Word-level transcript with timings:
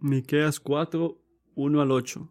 Miqueas 0.00 0.60
4, 0.60 1.16
1 1.54 1.80
al 1.80 1.90
8. 1.90 2.30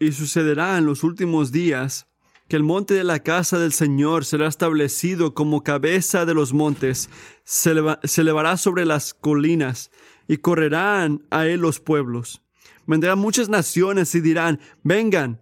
Y 0.00 0.12
sucederá 0.12 0.78
en 0.78 0.86
los 0.86 1.02
últimos 1.02 1.50
días 1.50 2.06
que 2.48 2.56
el 2.56 2.62
monte 2.62 2.94
de 2.94 3.04
la 3.04 3.18
casa 3.18 3.58
del 3.58 3.72
Señor 3.72 4.24
será 4.24 4.46
establecido 4.46 5.34
como 5.34 5.64
cabeza 5.64 6.24
de 6.24 6.34
los 6.34 6.52
montes, 6.52 7.10
se, 7.44 7.74
se 8.04 8.20
elevará 8.20 8.56
sobre 8.56 8.86
las 8.86 9.12
colinas 9.12 9.90
y 10.28 10.38
correrán 10.38 11.26
a 11.30 11.46
él 11.46 11.60
los 11.60 11.80
pueblos. 11.80 12.42
Vendrán 12.86 13.18
muchas 13.18 13.48
naciones 13.48 14.14
y 14.14 14.20
dirán, 14.20 14.60
vengan 14.82 15.40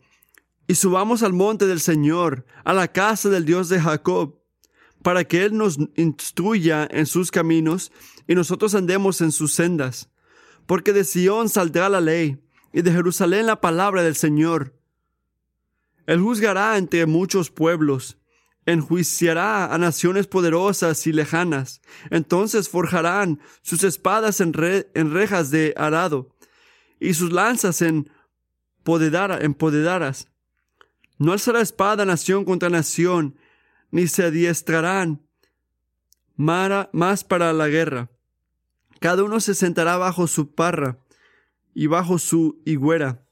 y 0.66 0.74
subamos 0.74 1.22
al 1.22 1.32
monte 1.32 1.66
del 1.66 1.80
Señor, 1.80 2.44
a 2.64 2.72
la 2.72 2.88
casa 2.88 3.28
del 3.28 3.44
Dios 3.44 3.68
de 3.68 3.80
Jacob, 3.80 4.40
para 5.06 5.22
que 5.22 5.44
Él 5.44 5.56
nos 5.56 5.78
instruya 5.94 6.88
en 6.90 7.06
sus 7.06 7.30
caminos 7.30 7.92
y 8.26 8.34
nosotros 8.34 8.74
andemos 8.74 9.20
en 9.20 9.30
sus 9.30 9.52
sendas. 9.52 10.08
Porque 10.66 10.92
de 10.92 11.04
Sión 11.04 11.48
saldrá 11.48 11.88
la 11.88 12.00
ley 12.00 12.42
y 12.72 12.82
de 12.82 12.90
Jerusalén 12.90 13.46
la 13.46 13.60
palabra 13.60 14.02
del 14.02 14.16
Señor. 14.16 14.74
Él 16.06 16.20
juzgará 16.20 16.76
entre 16.76 17.06
muchos 17.06 17.52
pueblos, 17.52 18.18
enjuiciará 18.64 19.72
a 19.72 19.78
naciones 19.78 20.26
poderosas 20.26 21.06
y 21.06 21.12
lejanas. 21.12 21.82
Entonces 22.10 22.68
forjarán 22.68 23.38
sus 23.62 23.84
espadas 23.84 24.40
en, 24.40 24.54
rejas 24.54 25.52
de 25.52 25.72
arado 25.76 26.34
y 26.98 27.14
sus 27.14 27.30
lanzas 27.30 27.80
en, 27.80 28.10
en 28.84 29.54
podedaras. 29.54 30.26
No 31.16 31.30
alzará 31.30 31.60
espada 31.60 32.04
nación 32.04 32.44
contra 32.44 32.70
nación, 32.70 33.36
ni 33.90 34.06
se 34.06 34.24
adiestrarán 34.24 35.22
más 36.36 37.24
para 37.24 37.52
la 37.52 37.68
guerra. 37.68 38.10
Cada 39.00 39.24
uno 39.24 39.40
se 39.40 39.54
sentará 39.54 39.96
bajo 39.96 40.26
su 40.26 40.54
parra 40.54 40.98
y 41.74 41.86
bajo 41.86 42.18
su 42.18 42.60
higuera, 42.64 43.26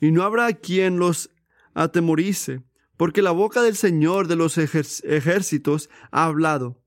y 0.00 0.10
no 0.10 0.22
habrá 0.22 0.52
quien 0.54 0.98
los 0.98 1.30
atemorice, 1.74 2.62
porque 2.96 3.22
la 3.22 3.32
boca 3.32 3.62
del 3.62 3.76
Señor 3.76 4.28
de 4.28 4.36
los 4.36 4.56
ejércitos 4.58 5.90
ha 6.10 6.24
hablado. 6.24 6.80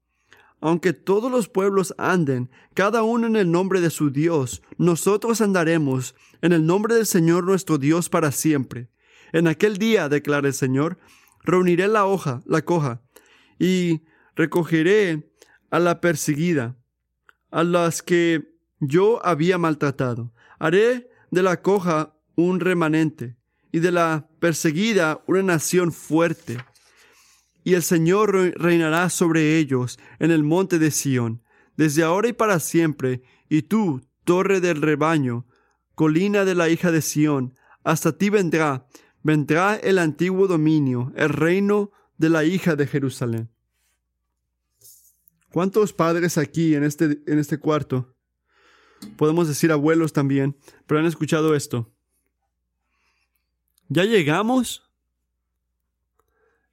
Aunque 0.60 0.94
todos 0.94 1.32
los 1.32 1.50
pueblos 1.50 1.94
anden, 2.00 2.50
cada 2.74 3.04
uno 3.04 3.28
en 3.28 3.36
el 3.36 3.52
nombre 3.52 3.80
de 3.80 3.92
su 3.92 4.10
Dios, 4.10 4.64
nosotros 4.78 5.42
andaremos 5.42 6.16
en 6.42 6.52
el 6.52 6.66
nombre 6.66 6.96
del 6.96 7.06
Señor 7.06 7.44
nuestro 7.44 7.78
Dios 7.78 8.10
para 8.10 8.32
siempre. 8.32 8.90
En 9.34 9.48
aquel 9.48 9.78
día, 9.78 10.10
declara 10.10 10.48
el 10.48 10.54
Señor, 10.56 10.98
reuniré 11.44 11.88
la 11.88 12.06
hoja, 12.06 12.42
la 12.46 12.64
coja, 12.64 13.04
y 13.60 14.04
recogeré 14.36 15.32
a 15.70 15.80
la 15.80 16.02
perseguida, 16.02 16.78
a 17.52 17.64
las 17.64 18.02
que 18.02 18.54
yo 18.80 19.26
había 19.26 19.58
maltratado. 19.58 20.34
Haré 20.60 21.10
de 21.32 21.44
la 21.44 21.62
coja 21.62 22.16
un 22.36 22.60
remanente, 22.60 23.36
y 23.72 23.80
de 23.80 23.92
la 23.92 24.30
perseguida 24.40 25.22
una 25.28 25.44
nación 25.44 25.92
fuerte. 25.92 26.58
Y 27.64 27.74
el 27.74 27.84
Señor 27.84 28.34
reinará 28.58 29.10
sobre 29.10 29.58
ellos 29.58 30.00
en 30.20 30.32
el 30.32 30.44
monte 30.44 30.80
de 30.80 30.92
Sión, 30.92 31.44
desde 31.76 32.04
ahora 32.04 32.30
y 32.30 32.34
para 32.34 32.60
siempre, 32.60 33.22
y 33.50 33.64
tú, 33.64 34.02
torre 34.24 34.62
del 34.62 34.82
rebaño, 34.82 35.46
colina 35.96 36.46
de 36.46 36.56
la 36.56 36.70
hija 36.70 36.92
de 36.92 37.02
Sión, 37.02 37.56
hasta 37.84 38.18
ti 38.18 38.30
vendrá 38.30 38.88
vendrá 39.28 39.76
el 39.76 40.00
antiguo 40.00 40.48
dominio, 40.48 41.12
el 41.18 41.28
reino 41.28 41.92
de 42.18 42.30
la 42.30 42.44
hija 42.44 42.76
de 42.76 42.88
Jerusalén. 42.88 43.50
¿Cuántos 45.52 45.94
padres 45.94 46.38
aquí 46.38 46.76
en 46.76 46.84
este, 46.84 47.22
en 47.26 47.40
este 47.40 47.58
cuarto? 47.58 48.16
Podemos 49.16 49.48
decir 49.48 49.72
abuelos 49.72 50.14
también, 50.14 50.58
pero 50.86 51.00
han 51.00 51.06
escuchado 51.06 51.56
esto. 51.56 51.92
¿Ya 53.90 54.04
llegamos? 54.04 54.84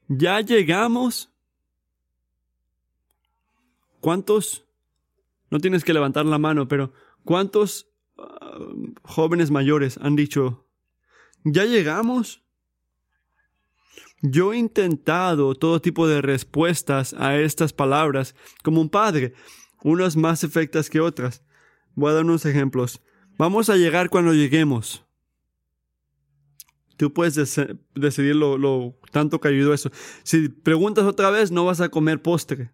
¿Ya 0.08 0.40
llegamos? 0.40 1.32
¿Cuántos? 4.00 4.66
No 5.50 5.60
tienes 5.60 5.84
que 5.84 5.94
levantar 5.94 6.26
la 6.26 6.38
mano, 6.38 6.68
pero 6.68 6.92
¿cuántos 7.24 7.90
ah, 8.18 8.58
jóvenes 9.02 9.50
mayores 9.50 9.98
han 9.98 10.16
dicho, 10.16 10.66
¿ya 11.44 11.64
llegamos? 11.64 12.43
Yo 14.26 14.54
he 14.54 14.56
intentado 14.56 15.54
todo 15.54 15.82
tipo 15.82 16.08
de 16.08 16.22
respuestas 16.22 17.12
a 17.12 17.36
estas 17.36 17.74
palabras 17.74 18.34
como 18.62 18.80
un 18.80 18.88
padre, 18.88 19.34
unas 19.82 20.16
más 20.16 20.42
efectas 20.44 20.88
que 20.88 20.98
otras. 20.98 21.42
Voy 21.94 22.10
a 22.10 22.14
dar 22.14 22.24
unos 22.24 22.46
ejemplos. 22.46 23.02
Vamos 23.36 23.68
a 23.68 23.76
llegar 23.76 24.08
cuando 24.08 24.32
lleguemos. 24.32 25.04
Tú 26.96 27.12
puedes 27.12 27.34
decidir 27.94 28.34
lo, 28.34 28.98
tanto 29.12 29.42
que 29.42 29.74
eso. 29.74 29.90
Si 30.22 30.48
preguntas 30.48 31.04
otra 31.04 31.28
vez, 31.28 31.50
no 31.50 31.66
vas 31.66 31.82
a 31.82 31.90
comer 31.90 32.22
postre. 32.22 32.72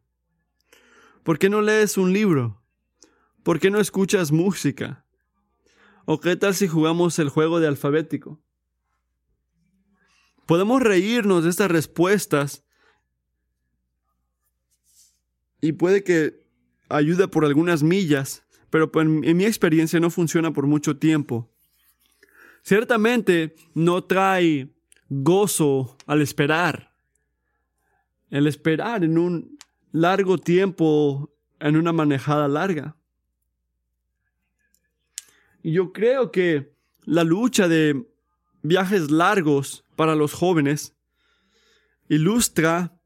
¿Por 1.24 1.40
qué 1.40 1.50
no 1.50 1.62
lees 1.62 1.98
un 1.98 2.12
libro? 2.12 2.62
¿Por 3.42 3.58
qué 3.58 3.72
no 3.72 3.80
escuchas 3.80 4.30
música? 4.30 5.04
¿O 6.04 6.20
qué 6.20 6.36
tal 6.36 6.54
si 6.54 6.68
jugamos 6.68 7.18
el 7.18 7.28
juego 7.28 7.58
de 7.58 7.66
alfabético? 7.66 8.40
Podemos 10.50 10.82
reírnos 10.82 11.44
de 11.44 11.50
estas 11.50 11.70
respuestas 11.70 12.64
y 15.60 15.70
puede 15.70 16.02
que 16.02 16.44
ayude 16.88 17.28
por 17.28 17.44
algunas 17.44 17.84
millas, 17.84 18.42
pero 18.68 18.90
pues, 18.90 19.06
en 19.06 19.36
mi 19.36 19.44
experiencia 19.44 20.00
no 20.00 20.10
funciona 20.10 20.52
por 20.52 20.66
mucho 20.66 20.96
tiempo. 20.96 21.48
Ciertamente 22.64 23.54
no 23.74 24.02
trae 24.02 24.74
gozo 25.08 25.96
al 26.08 26.20
esperar. 26.20 26.96
El 28.28 28.48
esperar 28.48 29.04
en 29.04 29.18
un 29.18 29.56
largo 29.92 30.36
tiempo, 30.36 31.32
en 31.60 31.76
una 31.76 31.92
manejada 31.92 32.48
larga. 32.48 32.96
Y 35.62 35.70
yo 35.74 35.92
creo 35.92 36.32
que 36.32 36.74
la 37.04 37.22
lucha 37.22 37.68
de 37.68 38.04
viajes 38.62 39.10
largos 39.10 39.84
para 39.96 40.14
los 40.14 40.32
jóvenes 40.32 40.94
ilustra 42.08 42.98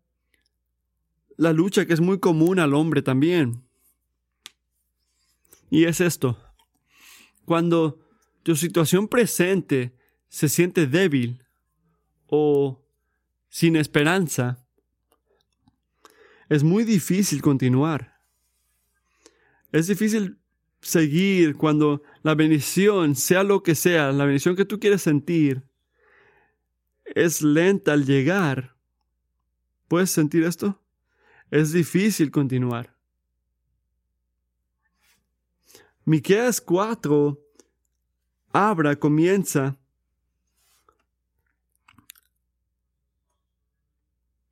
la 1.37 1.53
lucha 1.53 1.87
que 1.87 1.93
es 1.93 2.01
muy 2.01 2.19
común 2.19 2.59
al 2.59 2.75
hombre 2.75 3.03
también. 3.03 3.65
Y 5.71 5.85
es 5.85 6.01
esto. 6.01 6.39
Cuando 7.45 7.99
tu 8.43 8.57
situación 8.57 9.09
presente 9.09 9.97
se 10.29 10.49
siente 10.49 10.87
débil 10.87 11.45
o 12.27 12.83
sin 13.49 13.77
esperanza, 13.77 14.65
es 16.49 16.63
muy 16.63 16.85
difícil 16.85 17.43
continuar. 17.43 18.21
Es 19.73 19.87
difícil 19.87 20.39
seguir 20.85 21.57
cuando 21.57 22.03
la 22.23 22.35
bendición, 22.35 23.17
sea 23.17 23.43
lo 23.43 23.63
que 23.63 23.75
sea, 23.75 24.13
la 24.13 24.25
bendición 24.25 24.55
que 24.55 24.65
tú 24.65 24.79
quieres 24.79 25.03
sentir, 25.03 25.63
es 27.05 27.43
lenta 27.43 27.93
al 27.93 28.05
llegar. 28.05 28.77
¿Puedes 29.89 30.11
sentir 30.11 30.45
esto? 30.45 30.81
Es 31.51 31.73
difícil 31.73 32.31
continuar. 32.31 32.95
Miqueas 36.05 36.61
4 36.61 37.41
abra, 38.53 38.97
comienza 38.97 39.77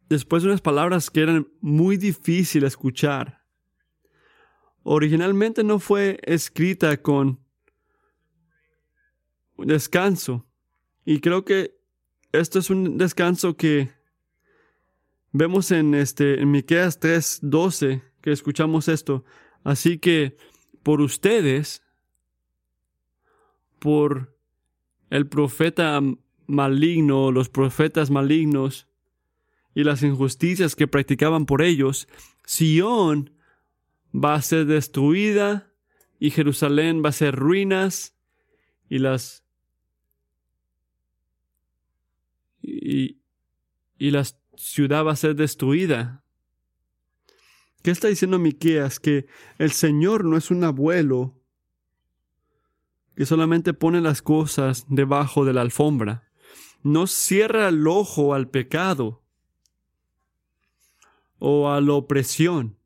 después 0.09 0.43
de 0.43 0.49
unas 0.49 0.61
palabras 0.61 1.11
que 1.11 1.21
eran 1.21 1.49
muy 1.61 1.97
difíciles 1.97 2.73
escuchar 2.73 3.42
originalmente 4.83 5.65
no 5.65 5.79
fue 5.79 6.19
escrita 6.25 6.97
con 6.97 7.41
descanso. 9.59 10.47
Y 11.05 11.21
creo 11.21 11.45
que 11.45 11.77
esto 12.33 12.59
es 12.59 12.71
un 12.71 12.99
descanso 12.99 13.57
que 13.57 13.91
vemos 15.33 15.71
en 15.71 15.95
este 15.95 16.41
en 16.41 16.51
Miqueas 16.51 17.01
3:12 17.01 18.03
que 18.21 18.33
escuchamos 18.33 18.89
esto. 18.89 19.25
Así 19.65 19.99
que 19.99 20.37
por 20.83 21.01
ustedes 21.01 21.83
por 23.79 24.37
el 25.11 25.27
profeta 25.27 26.01
maligno, 26.47 27.33
los 27.33 27.49
profetas 27.49 28.11
malignos 28.11 28.89
y 29.75 29.85
las 29.85 30.03
injusticias 30.03 30.77
que 30.77 30.87
practicaban 30.87 31.47
por 31.47 31.63
ellos, 31.63 32.09
Sión 32.45 33.33
va 34.15 34.35
a 34.35 34.43
ser 34.43 34.67
destruida 34.67 35.73
y 36.19 36.31
Jerusalén 36.31 37.03
va 37.05 37.09
a 37.09 37.13
ser 37.13 37.35
ruinas 37.35 38.17
y 38.89 38.99
las 38.99 39.45
y, 42.61 43.19
y 43.99 44.11
la 44.11 44.25
ciudad 44.57 45.05
va 45.05 45.13
a 45.13 45.17
ser 45.17 45.35
destruida. 45.35 46.25
¿Qué 47.83 47.91
está 47.91 48.07
diciendo 48.09 48.39
Miqueas? 48.39 49.01
Que 49.01 49.27
el 49.59 49.73
Señor 49.73 50.25
no 50.25 50.37
es 50.37 50.51
un 50.53 50.63
abuelo 50.63 51.37
que 53.17 53.27
solamente 53.27 53.75
pone 53.75 54.01
las 54.01 54.23
cosas 54.23 54.87
debajo 54.89 55.45
de 55.45 55.53
la 55.53 55.63
alfombra. 55.63 56.31
No 56.83 57.07
cierra 57.07 57.69
el 57.69 57.87
ojo 57.87 58.35
al 58.35 58.49
pecado 58.49 59.23
o 61.39 61.71
a 61.71 61.81
la 61.81 61.95
opresión 61.95 62.79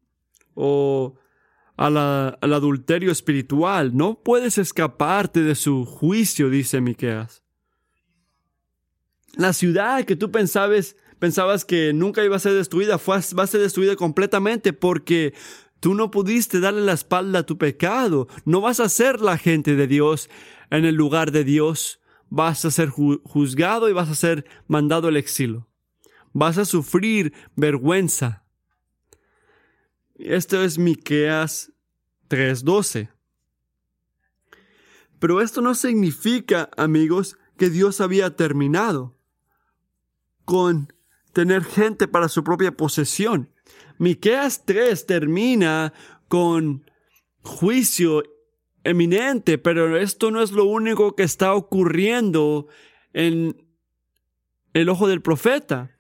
o 0.57 1.15
al 1.77 1.97
adulterio 2.53 3.13
espiritual. 3.13 3.97
No 3.97 4.21
puedes 4.21 4.59
escaparte 4.59 5.43
de 5.43 5.55
su 5.55 5.85
juicio, 5.85 6.51
dice 6.51 6.81
Miqueas. 6.81 7.45
La 9.37 9.53
ciudad 9.53 10.05
que 10.05 10.17
tú 10.17 10.33
pensabas, 10.33 10.97
pensabas 11.21 11.65
que 11.65 11.93
nunca 11.93 12.25
iba 12.25 12.35
a 12.35 12.41
ser 12.41 12.55
destruida, 12.55 12.99
fue, 12.99 13.19
va 13.39 13.45
a 13.45 13.47
ser 13.47 13.61
destruida 13.61 13.95
completamente 13.95 14.73
porque 14.73 15.35
Tú 15.81 15.95
no 15.95 16.11
pudiste 16.11 16.61
darle 16.61 16.81
la 16.83 16.93
espalda 16.93 17.41
a 17.41 17.47
tu 17.47 17.59
pecado. 17.59 18.29
No 18.45 18.61
vas 18.61 18.81
a 18.81 18.89
ser 18.89 19.21
la 19.21 19.39
gente 19.39 19.77
de 19.77 19.87
Dios 19.87 20.31
en 20.71 20.85
el 20.85 20.95
lugar 20.95 21.33
de 21.33 21.45
Dios. 21.45 22.01
Vas 22.29 22.65
a 22.65 22.71
ser 22.71 22.89
juzgado 22.89 23.89
y 23.89 23.93
vas 23.93 24.09
a 24.09 24.15
ser 24.15 24.47
mandado 24.67 25.09
al 25.09 25.17
exilio. 25.17 25.69
Vas 26.33 26.59
a 26.59 26.65
sufrir 26.65 27.33
vergüenza. 27.55 28.46
Esto 30.19 30.63
es 30.63 30.79
Miqueas 30.79 31.73
3:12. 32.29 33.11
Pero 35.19 35.41
esto 35.41 35.63
no 35.63 35.75
significa, 35.75 36.71
amigos, 36.77 37.37
que 37.57 37.71
Dios 37.71 38.01
había 38.01 38.37
terminado 38.37 39.17
con 40.45 40.93
tener 41.33 41.65
gente 41.65 42.09
para 42.09 42.29
su 42.29 42.45
propia 42.45 42.77
posesión. 42.77 43.51
Miqueas 43.99 44.65
3 44.65 45.07
termina 45.07 45.93
con 46.29 46.91
juicio 47.43 48.23
eminente, 48.85 49.59
pero 49.59 49.97
esto 49.97 50.31
no 50.31 50.43
es 50.43 50.53
lo 50.53 50.65
único 50.65 51.15
que 51.15 51.25
está 51.25 51.55
ocurriendo 51.55 52.69
en 53.13 53.67
el 54.73 54.89
ojo 54.89 55.09
del 55.09 55.23
profeta. 55.23 55.96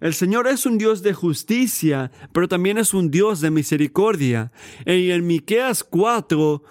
El 0.00 0.14
Señor 0.14 0.48
es 0.48 0.64
un 0.64 0.78
Dios 0.78 1.02
de 1.02 1.12
justicia, 1.12 2.10
pero 2.32 2.48
también 2.48 2.78
es 2.78 2.94
un 2.94 3.10
Dios 3.10 3.40
de 3.40 3.50
misericordia. 3.50 4.50
Y 4.86 5.10
en 5.10 5.26
Miqueas 5.26 5.84
4 5.84 6.62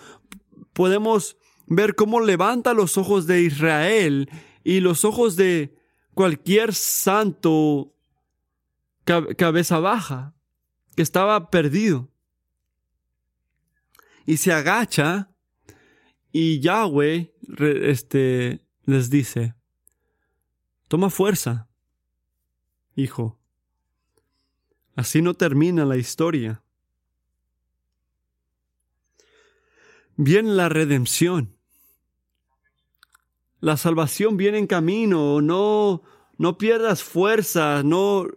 podemos 0.74 1.38
ver 1.68 1.96
cómo 1.96 2.20
levanta 2.22 2.74
los 2.74 2.98
ojos 2.98 3.28
de 3.28 3.44
Israel 3.44 4.30
y 4.64 4.80
los 4.80 5.06
ojos 5.06 5.36
de 5.36 5.78
cualquier 6.16 6.74
santo 6.74 7.94
cabeza 9.38 9.80
baja, 9.80 10.36
que 10.96 11.02
estaba 11.02 11.50
perdido. 11.50 12.12
Y 14.26 14.38
se 14.38 14.52
agacha 14.52 15.32
y 16.32 16.60
Yahweh 16.60 17.34
este, 17.82 18.66
les 18.86 19.10
dice, 19.10 19.56
toma 20.88 21.10
fuerza, 21.10 21.69
hijo. 23.00 23.38
Así 24.96 25.22
no 25.22 25.34
termina 25.34 25.86
la 25.86 25.98
historia. 25.98 26.62
Viene 30.16 30.52
la 30.52 30.68
redención. 30.68 31.56
La 33.62 33.78
salvación 33.78 34.36
viene 34.36 34.58
en 34.58 34.68
camino. 34.68 35.42
No, 35.42 36.02
no 36.38 36.58
pierdas 36.58 37.04
fuerza. 37.04 37.84
No, 37.84 38.28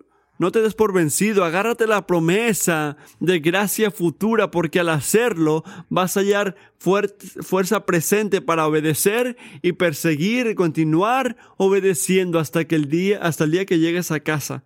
no 0.43 0.51
te 0.51 0.61
des 0.61 0.75
por 0.75 0.93
vencido, 0.93 1.45
agárrate 1.45 1.87
la 1.87 2.05
promesa 2.05 2.97
de 3.21 3.39
gracia 3.39 3.93
futura, 3.93 4.51
porque 4.51 4.81
al 4.81 4.89
hacerlo 4.89 5.63
vas 5.89 6.17
a 6.17 6.21
hallar 6.21 6.57
fuerza 6.81 7.87
presente 7.87 8.41
para 8.41 8.67
obedecer 8.67 9.37
y 9.63 9.75
perseguir 9.75 10.49
y 10.49 10.57
continuar 10.57 11.37
obedeciendo 11.59 12.41
hasta 12.41 12.65
que 12.65 12.75
el 12.75 12.89
día, 12.89 13.21
hasta 13.23 13.45
el 13.45 13.53
día 13.53 13.67
que 13.67 13.79
llegues 13.79 14.11
a 14.11 14.19
casa. 14.19 14.65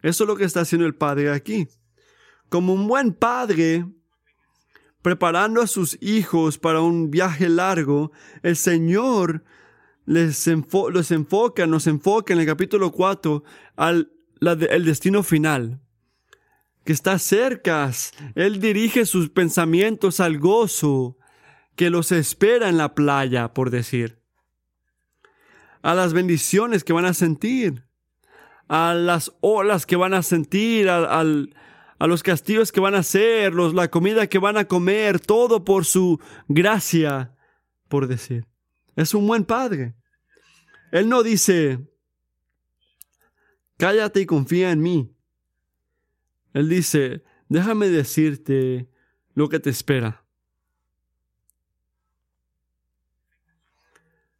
Eso 0.00 0.24
es 0.24 0.28
lo 0.28 0.34
que 0.34 0.44
está 0.44 0.62
haciendo 0.62 0.86
el 0.86 0.94
Padre 0.94 1.30
aquí. 1.30 1.68
Como 2.48 2.72
un 2.72 2.88
buen 2.88 3.12
padre, 3.12 3.84
preparando 5.02 5.60
a 5.60 5.66
sus 5.66 5.98
hijos 6.00 6.56
para 6.56 6.80
un 6.80 7.10
viaje 7.10 7.50
largo, 7.50 8.12
el 8.42 8.56
Señor 8.56 9.44
les 10.06 10.46
los 10.46 11.10
enfoca, 11.10 11.66
nos 11.66 11.86
enfoca 11.86 12.32
en 12.32 12.40
el 12.40 12.46
capítulo 12.46 12.92
4 12.92 13.44
al 13.76 14.10
el 14.42 14.84
destino 14.84 15.22
final, 15.22 15.80
que 16.84 16.92
está 16.92 17.18
cerca. 17.18 17.90
Él 18.34 18.60
dirige 18.60 19.06
sus 19.06 19.30
pensamientos 19.30 20.20
al 20.20 20.38
gozo 20.38 21.16
que 21.76 21.90
los 21.90 22.12
espera 22.12 22.68
en 22.68 22.76
la 22.76 22.94
playa, 22.94 23.54
por 23.54 23.70
decir. 23.70 24.18
A 25.82 25.94
las 25.94 26.12
bendiciones 26.12 26.84
que 26.84 26.92
van 26.92 27.04
a 27.04 27.14
sentir, 27.14 27.84
a 28.68 28.94
las 28.94 29.32
olas 29.40 29.86
que 29.86 29.96
van 29.96 30.14
a 30.14 30.22
sentir, 30.22 30.88
a, 30.88 31.20
a 31.20 32.06
los 32.06 32.22
castillos 32.22 32.72
que 32.72 32.80
van 32.80 32.94
a 32.94 32.98
hacer, 32.98 33.54
los, 33.54 33.74
la 33.74 33.88
comida 33.88 34.26
que 34.26 34.38
van 34.38 34.56
a 34.56 34.64
comer, 34.64 35.20
todo 35.20 35.64
por 35.64 35.84
su 35.84 36.20
gracia, 36.48 37.34
por 37.88 38.08
decir. 38.08 38.46
Es 38.96 39.14
un 39.14 39.26
buen 39.26 39.44
padre. 39.44 39.94
Él 40.90 41.08
no 41.08 41.22
dice, 41.22 41.78
cállate 43.82 44.20
y 44.20 44.26
confía 44.26 44.70
en 44.70 44.80
mí. 44.80 45.12
Él 46.54 46.68
dice, 46.68 47.24
déjame 47.48 47.88
decirte 47.88 48.88
lo 49.34 49.48
que 49.48 49.58
te 49.58 49.70
espera. 49.70 50.24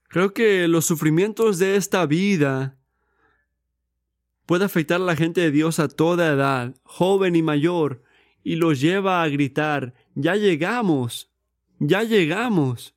Creo 0.07 0.33
que 0.33 0.69
los 0.69 0.85
sufrimientos 0.85 1.59
de 1.59 1.75
esta 1.75 2.07
vida 2.07 2.79
puede 4.47 4.65
afectar 4.65 5.01
a 5.01 5.05
la 5.05 5.17
gente 5.17 5.41
de 5.41 5.51
Dios 5.51 5.81
a 5.81 5.89
toda 5.89 6.33
edad, 6.33 6.77
joven 6.85 7.35
y 7.35 7.43
mayor, 7.43 8.05
y 8.45 8.55
los 8.55 8.81
lleva 8.81 9.25
a 9.25 9.29
gritar, 9.29 9.93
ya 10.15 10.37
llegamos, 10.37 11.33
ya 11.81 12.05
llegamos. 12.05 12.95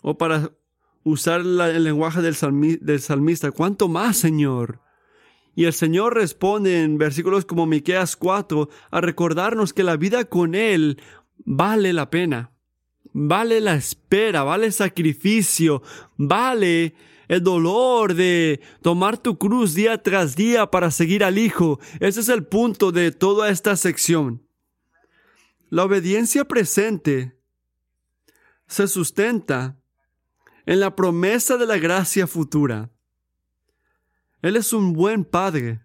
O 0.00 0.16
para 0.16 0.52
usar 1.02 1.40
el 1.40 1.84
lenguaje 1.84 2.20
del, 2.20 3.00
salmista, 3.00 3.50
¿cuánto 3.50 3.88
más, 3.88 4.16
Señor? 4.16 4.80
Y 5.54 5.64
el 5.64 5.72
Señor 5.72 6.14
responde 6.14 6.82
en 6.82 6.98
versículos 6.98 7.44
como 7.44 7.66
Miqueas 7.66 8.16
4 8.16 8.68
a 8.90 9.00
recordarnos 9.00 9.72
que 9.72 9.82
la 9.82 9.96
vida 9.96 10.24
con 10.24 10.54
Él 10.54 11.00
vale 11.44 11.92
la 11.92 12.10
pena, 12.10 12.52
vale 13.12 13.60
la 13.60 13.74
espera, 13.74 14.44
vale 14.44 14.66
el 14.66 14.72
sacrificio, 14.72 15.82
vale 16.16 16.94
el 17.28 17.42
dolor 17.42 18.14
de 18.14 18.60
tomar 18.82 19.18
tu 19.18 19.38
cruz 19.38 19.74
día 19.74 20.02
tras 20.02 20.36
día 20.36 20.70
para 20.70 20.90
seguir 20.90 21.24
al 21.24 21.38
Hijo. 21.38 21.80
Ese 22.00 22.20
es 22.20 22.28
el 22.28 22.44
punto 22.44 22.92
de 22.92 23.12
toda 23.12 23.50
esta 23.50 23.76
sección. 23.76 24.42
La 25.68 25.84
obediencia 25.84 26.44
presente 26.44 27.36
se 28.66 28.88
sustenta 28.88 29.79
en 30.66 30.80
la 30.80 30.96
promesa 30.96 31.56
de 31.56 31.66
la 31.66 31.78
gracia 31.78 32.26
futura. 32.26 32.90
Él 34.42 34.56
es 34.56 34.72
un 34.72 34.92
buen 34.92 35.24
padre. 35.24 35.80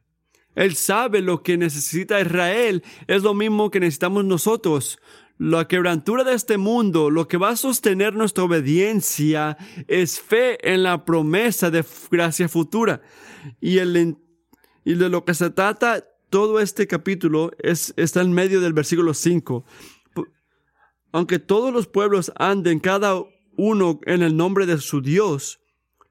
Él 0.56 0.76
sabe 0.76 1.22
lo 1.22 1.44
que 1.44 1.58
necesita 1.58 2.22
Israel. 2.22 2.84
Es 3.08 3.24
lo 3.24 3.34
mismo 3.34 3.70
que 3.70 3.80
necesitamos 3.80 4.24
nosotros. 4.24 5.00
La 5.38 5.68
quebrantura 5.68 6.24
de 6.24 6.34
este 6.34 6.58
mundo, 6.58 7.10
lo 7.10 7.28
que 7.28 7.36
va 7.36 7.50
a 7.50 7.56
sostener 7.58 8.14
nuestra 8.14 8.46
obediencia 8.46 9.58
es 9.88 10.22
fe 10.22 10.72
en 10.72 10.84
la 10.84 11.04
promesa 11.04 11.70
de 11.70 11.84
gracia 12.10 12.48
futura. 12.48 13.02
Y, 13.60 13.80
el, 13.80 14.18
y 14.86 14.94
de 14.94 15.10
lo 15.10 15.26
que 15.26 15.34
se 15.34 15.50
trata 15.50 16.06
todo 16.30 16.62
este 16.62 16.88
capítulo 16.88 17.52
es, 17.60 17.94
está 17.98 18.22
en 18.22 18.32
medio 18.32 18.62
del 18.62 18.72
versículo 18.72 19.14
5. 19.14 19.66
Aunque 21.12 21.40
todos 21.40 21.74
los 21.74 21.88
pueblos 21.88 22.32
anden 22.38 22.80
cada 22.80 23.22
uno 23.58 24.00
en 24.06 24.24
el 24.24 24.36
nombre 24.36 24.66
de 24.66 24.80
su 24.80 25.02
Dios, 25.02 25.60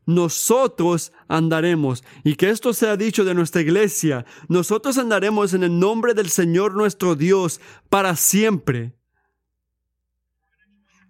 nosotros 0.07 1.13
andaremos. 1.29 2.05
Y 2.25 2.37
que 2.37 2.51
esto 2.51 2.73
sea 2.73 2.97
dicho 2.97 3.25
de 3.25 3.35
nuestra 3.35 3.63
iglesia, 3.63 4.27
nosotros 4.49 4.99
andaremos 4.99 5.55
en 5.55 5.65
el 5.65 5.79
nombre 5.79 6.15
del 6.15 6.31
Señor 6.31 6.75
nuestro 6.75 7.15
Dios 7.15 7.61
para 7.89 8.17
siempre. 8.17 8.95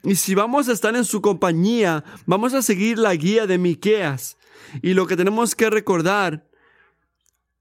Y 0.03 0.17
si 0.17 0.35
vamos 0.35 0.69
a 0.69 0.73
estar 0.73 0.95
en 0.95 1.05
su 1.05 1.23
compañía, 1.23 2.05
vamos 2.27 2.53
a 2.53 2.63
seguir 2.63 2.99
la 2.99 3.15
guía 3.15 3.47
de 3.47 3.59
Miqueas. 3.59 4.37
Y 4.83 4.95
lo 4.95 5.07
que 5.07 5.17
tenemos 5.17 5.55
que 5.55 5.71
recordar 5.71 6.49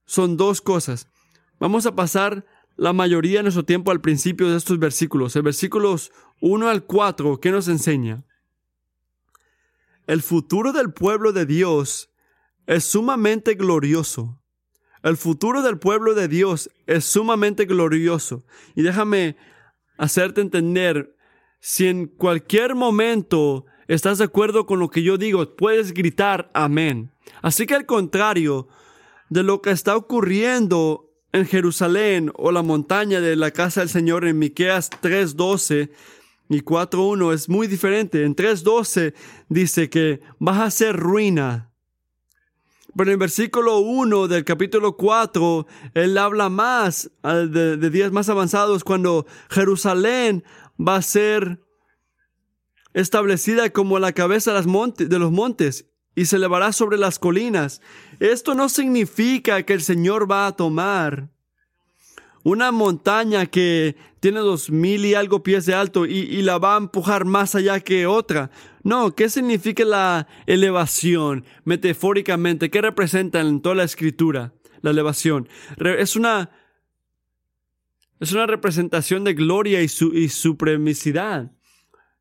son 0.06 0.36
dos 0.36 0.62
cosas. 0.62 1.08
Vamos 1.60 1.86
a 1.86 1.96
pasar 1.96 2.46
la 2.76 2.92
mayoría 2.92 3.40
de 3.40 3.44
nuestro 3.44 3.64
tiempo 3.64 3.92
al 3.92 4.02
principio 4.02 4.50
de 4.50 4.58
estos 4.58 4.78
versículos. 4.78 5.36
El 5.36 5.44
versículos 5.44 6.12
1 6.42 6.68
al 6.68 6.84
4, 6.84 7.40
¿qué 7.40 7.52
nos 7.52 7.70
enseña? 7.70 8.26
El 10.08 10.22
futuro 10.22 10.74
del 10.74 10.92
pueblo 10.92 11.32
de 11.32 11.46
Dios 11.46 12.10
es 12.68 12.84
sumamente 12.84 13.56
glorioso. 13.56 14.42
El 15.02 15.18
futuro 15.18 15.62
del 15.62 15.80
pueblo 15.80 16.14
de 16.14 16.28
Dios 16.28 16.70
es 16.88 17.06
sumamente 17.06 17.66
glorioso. 17.66 18.46
Y 18.76 18.82
déjame 18.82 19.38
hacerte 19.98 20.42
entender, 20.42 21.16
si 21.60 21.88
en 21.88 22.08
cualquier 22.08 22.76
momento 22.76 23.66
estás 23.88 24.18
de 24.18 24.26
acuerdo 24.26 24.66
con 24.66 24.80
lo 24.80 24.90
que 24.90 25.04
yo 25.04 25.18
digo, 25.18 25.56
puedes 25.56 25.94
gritar 25.94 26.52
amén. 26.54 27.12
Así 27.42 27.66
que 27.66 27.76
al 27.76 27.86
contrario 27.86 28.68
de 29.30 29.44
lo 29.44 29.62
que 29.62 29.72
está 29.72 29.96
ocurriendo 29.96 31.10
en 31.32 31.46
Jerusalén 31.46 32.32
o 32.36 32.52
la 32.52 32.62
montaña 32.62 33.20
de 33.22 33.36
la 33.36 33.52
casa 33.52 33.82
del 33.82 33.90
Señor 33.90 34.26
en 34.26 34.40
Miqueas 34.40 34.90
3:12 34.90 35.92
y 36.50 36.62
4:1 36.62 37.34
es 37.34 37.50
muy 37.50 37.68
diferente. 37.68 38.24
En 38.24 38.36
3:12 38.36 39.14
dice 39.50 39.90
que 39.90 40.22
vas 40.40 40.60
a 40.60 40.72
ser 40.72 40.96
ruina. 40.96 41.72
Pero 42.96 43.12
en 43.12 43.18
versículo 43.18 43.80
1 43.80 44.28
del 44.28 44.46
capítulo 44.46 44.96
4, 44.96 45.66
él 45.96 46.16
habla 46.18 46.50
más 46.50 47.10
de, 47.24 47.78
de 47.78 47.90
días 47.90 48.12
más 48.12 48.30
avanzados 48.30 48.84
cuando 48.84 49.26
Jerusalén 49.50 50.44
va 50.80 50.98
a 50.98 51.02
ser 51.02 51.60
establecida 52.94 53.72
como 53.72 53.98
la 53.98 54.14
cabeza 54.14 54.52
de 54.54 55.20
los 55.20 55.32
montes 55.32 55.86
y 56.16 56.26
se 56.26 56.36
elevará 56.36 56.72
sobre 56.72 56.98
las 56.98 57.20
colinas. 57.20 57.82
Esto 58.20 58.54
no 58.54 58.70
significa 58.70 59.64
que 59.64 59.74
el 59.74 59.82
Señor 59.82 60.30
va 60.30 60.48
a 60.48 60.56
tomar 60.56 61.33
una 62.44 62.72
montaña 62.72 63.46
que 63.46 63.96
tiene 64.20 64.40
dos 64.40 64.70
mil 64.70 65.06
y 65.06 65.16
algo 65.16 65.44
pies 65.44 65.66
de 65.66 65.74
alto 65.74 66.06
y, 66.06 66.42
la 66.42 66.58
va 66.58 66.76
a 66.76 66.78
empujar 66.78 67.26
más 67.26 67.56
allá 67.56 67.80
que 67.80 68.06
otra. 68.06 68.52
No, 68.84 69.16
¿qué 69.16 69.30
significa 69.30 69.86
la 69.86 70.28
elevación 70.46 71.46
metafóricamente? 71.64 72.70
¿Qué 72.70 72.82
representa 72.82 73.40
en 73.40 73.62
toda 73.62 73.76
la 73.76 73.84
escritura 73.84 74.54
la 74.82 74.92
elevación? 74.92 75.48
Es 75.78 76.16
una, 76.16 76.52
es 78.20 78.34
una 78.34 78.46
representación 78.46 79.24
de 79.24 79.34
gloria 79.34 79.82
y, 79.82 79.88
su, 79.88 80.14
y. 80.14 80.30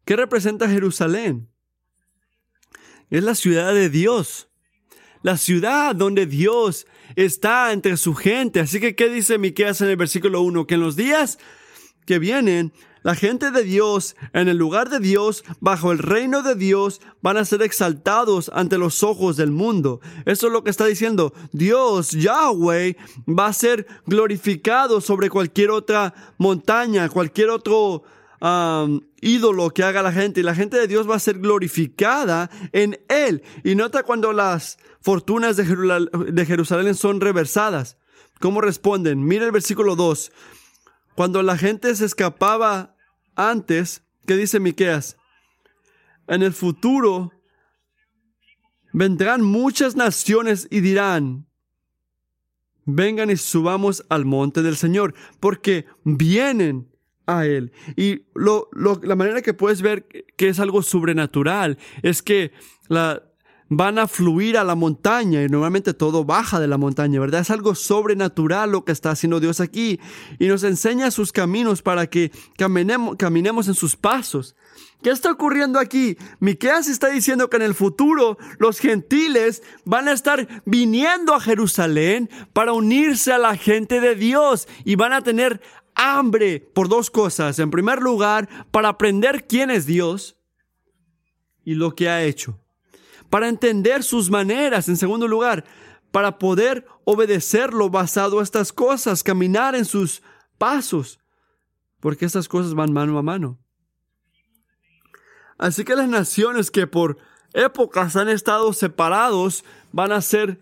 ¿Qué 0.05 0.17
representa 0.17 0.69
Jerusalén? 0.69 1.49
Es 3.11 3.23
la 3.25 3.35
ciudad 3.35 3.75
de 3.75 3.91
Dios. 3.91 4.49
La 5.23 5.37
ciudad 5.37 5.95
donde 5.95 6.27
Dios 6.27 6.87
está 7.17 7.73
entre 7.73 7.97
su 7.97 8.15
gente. 8.15 8.61
Así 8.61 8.81
que, 8.81 8.95
¿qué 8.95 9.09
dice 9.09 9.39
Miqueas 9.39 9.81
en 9.81 9.89
el 9.89 9.97
versículo 9.97 10.43
1? 10.43 10.67
Que 10.67 10.75
en 10.75 10.81
los 10.81 10.97
días 10.97 11.39
que 12.07 12.19
vienen, 12.19 12.73
la 13.03 13.17
gente 13.17 13.51
de 13.51 13.65
Dios, 13.65 14.15
en 14.33 14.49
el 14.49 14.57
lugar 14.57 14.89
de 14.89 15.01
Dios, 15.01 15.45
bajo 15.59 15.91
el 15.91 15.99
reino 15.99 16.43
de 16.43 16.55
Dios, 16.55 17.01
van 17.21 17.37
a 17.37 17.45
ser 17.45 17.63
exaltados 17.63 18.51
ante 18.55 18.79
los 18.79 19.03
ojos 19.03 19.37
del 19.37 19.51
mundo. 19.51 20.01
Eso 20.25 20.47
es 20.47 20.53
lo 20.53 20.63
que 20.63 20.71
está 20.71 20.87
diciendo. 20.87 21.35
Dios, 21.53 22.13
Yahweh, 22.13 22.97
va 23.29 23.47
a 23.47 23.53
ser 23.53 23.87
glorificado 24.07 25.01
sobre 25.01 25.31
cualquier 25.31 25.71
otra 25.71 26.15
montaña, 26.39 27.09
cualquier 27.09 27.51
otro 27.51 28.05
ídolo 29.21 29.71
que 29.71 29.85
haga 29.85 30.03
la 30.03 30.13
gente 30.13 30.41
y 30.41 30.43
la 30.43 30.55
gente 30.55 30.77
de 30.77 30.89
Dios 30.89 31.09
va 31.09 31.15
a 31.15 31.21
ser 31.21 31.39
glorificada 31.39 32.51
en 32.73 32.99
Él. 33.09 33.43
Y 33.63 33.77
nota 33.77 34.03
cuando 34.03 34.33
las 34.33 34.79
fortunas 35.01 35.57
de 35.57 36.47
Jerusalén 36.47 36.95
son 36.95 37.21
reversadas. 37.21 37.99
¿Cómo 38.41 38.61
responden? 38.61 39.25
Mira 39.25 39.45
el 39.45 39.53
versículo 39.53 39.95
2. 39.95 40.33
Cuando 41.15 41.43
la 41.43 41.57
gente 41.57 41.95
se 41.95 42.05
escapaba 42.05 42.97
antes, 43.37 44.03
¿qué 44.27 44.37
dice 44.37 44.59
Miqueas? 44.59 45.17
En 46.27 46.43
el 46.43 46.53
futuro 46.53 47.31
vendrán 48.93 49.43
muchas 49.43 49.95
naciones 49.95 50.67
y 50.71 50.81
dirán, 50.81 51.47
vengan 52.85 53.31
y 53.31 53.37
subamos 53.37 54.05
al 54.09 54.25
monte 54.25 54.63
del 54.63 54.77
Señor, 54.77 55.15
porque 55.39 55.87
vienen 56.05 56.92
a 57.39 57.47
Él. 57.47 57.73
Y 57.97 58.23
lo, 58.35 58.69
la 59.03 59.17
manera 59.17 59.43
que 59.43 59.55
puedes 59.55 59.83
ver 59.83 60.07
que 60.37 60.49
es 60.49 60.61
algo 60.61 60.83
sobrenatural 60.83 61.79
es 62.03 62.23
que 62.23 62.53
van 63.69 63.99
a 63.99 64.07
fluir 64.07 64.59
a 64.59 64.65
la 64.65 64.75
montaña 64.75 65.43
y 65.43 65.49
normalmente 65.49 65.95
todo 65.95 66.25
baja 66.25 66.61
de 66.61 66.69
la 66.69 66.77
montaña, 66.77 67.21
¿verdad? 67.21 67.41
Es 67.41 67.51
algo 67.51 67.75
sobrenatural 67.75 68.71
lo 68.71 68.85
que 68.85 68.93
está 68.93 69.11
haciendo 69.11 69.41
Dios 69.41 69.61
aquí 69.61 69.99
y 70.39 70.49
nos 70.49 70.63
enseña 70.63 71.11
sus 71.11 71.33
caminos 71.33 71.81
para 71.81 72.07
que 72.07 72.33
caminemos, 72.59 73.17
caminemos 73.17 73.69
en 73.69 73.75
sus 73.75 73.97
pasos. 73.97 74.55
¿Qué 75.03 75.11
está 75.11 75.33
ocurriendo 75.33 75.81
aquí? 75.81 76.17
Miqueas 76.39 76.87
está 76.87 77.09
diciendo 77.09 77.51
que 77.51 77.57
en 77.57 77.63
el 77.63 77.75
futuro 77.75 78.39
los 78.59 78.79
gentiles 78.79 79.63
van 79.85 80.07
a 80.07 80.13
estar 80.13 80.63
viniendo 80.65 81.35
a 81.35 81.41
Jerusalén 81.41 82.31
para 82.53 82.73
unirse 82.73 83.33
a 83.33 83.39
la 83.39 83.57
gente 83.57 84.01
de 84.01 84.15
Dios 84.15 84.69
y 84.85 84.95
van 84.95 85.13
a 85.13 85.23
tener 85.23 85.61
hambre 86.03 86.61
por 86.61 86.89
dos 86.89 87.11
cosas. 87.11 87.59
En 87.59 87.71
primer 87.71 88.01
lugar, 88.01 88.49
para 88.71 88.89
aprender 88.89 89.47
quién 89.47 89.71
es 89.71 89.87
Dios 89.87 90.37
y 91.65 91.75
lo 91.75 91.95
que 91.95 92.09
ha 92.09 92.23
hecho. 92.23 92.59
Para 93.31 93.49
entender 93.49 94.03
sus 94.03 94.31
maneras. 94.31 94.89
En 94.89 94.97
segundo 94.97 95.29
lugar, 95.29 95.65
para 96.11 96.39
poder 96.39 96.87
obedecerlo 97.05 97.89
basado 97.89 98.41
a 98.41 98.43
estas 98.43 98.73
cosas, 98.73 99.23
caminar 99.23 99.75
en 99.75 99.85
sus 99.85 100.23
pasos. 100.59 101.21
Porque 102.01 102.25
estas 102.25 102.49
cosas 102.49 102.75
van 102.75 102.93
mano 102.93 103.17
a 103.19 103.23
mano. 103.23 103.59
Así 105.57 105.85
que 105.85 105.95
las 105.95 106.09
naciones 106.09 106.71
que 106.71 106.87
por 106.87 107.19
épocas 107.55 108.17
han 108.17 108.29
estado 108.29 108.73
separados 108.73 109.65
van 109.93 110.13
a 110.13 110.21
ser 110.21 110.61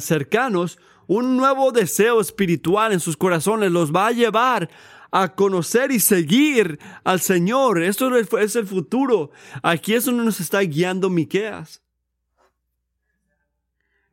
cercanos 0.00 0.78
un 1.06 1.36
nuevo 1.36 1.72
deseo 1.72 2.20
espiritual 2.20 2.92
en 2.92 3.00
sus 3.00 3.16
corazones 3.16 3.70
los 3.70 3.92
va 3.92 4.08
a 4.08 4.12
llevar 4.12 4.70
a 5.10 5.34
conocer 5.34 5.92
y 5.92 6.00
seguir 6.00 6.80
al 7.04 7.20
Señor. 7.20 7.82
Esto 7.82 8.16
es 8.16 8.56
el 8.56 8.66
futuro. 8.66 9.30
Aquí 9.62 9.94
es 9.94 10.06
donde 10.06 10.24
nos 10.24 10.40
está 10.40 10.60
guiando 10.60 11.10
Miqueas. 11.10 11.82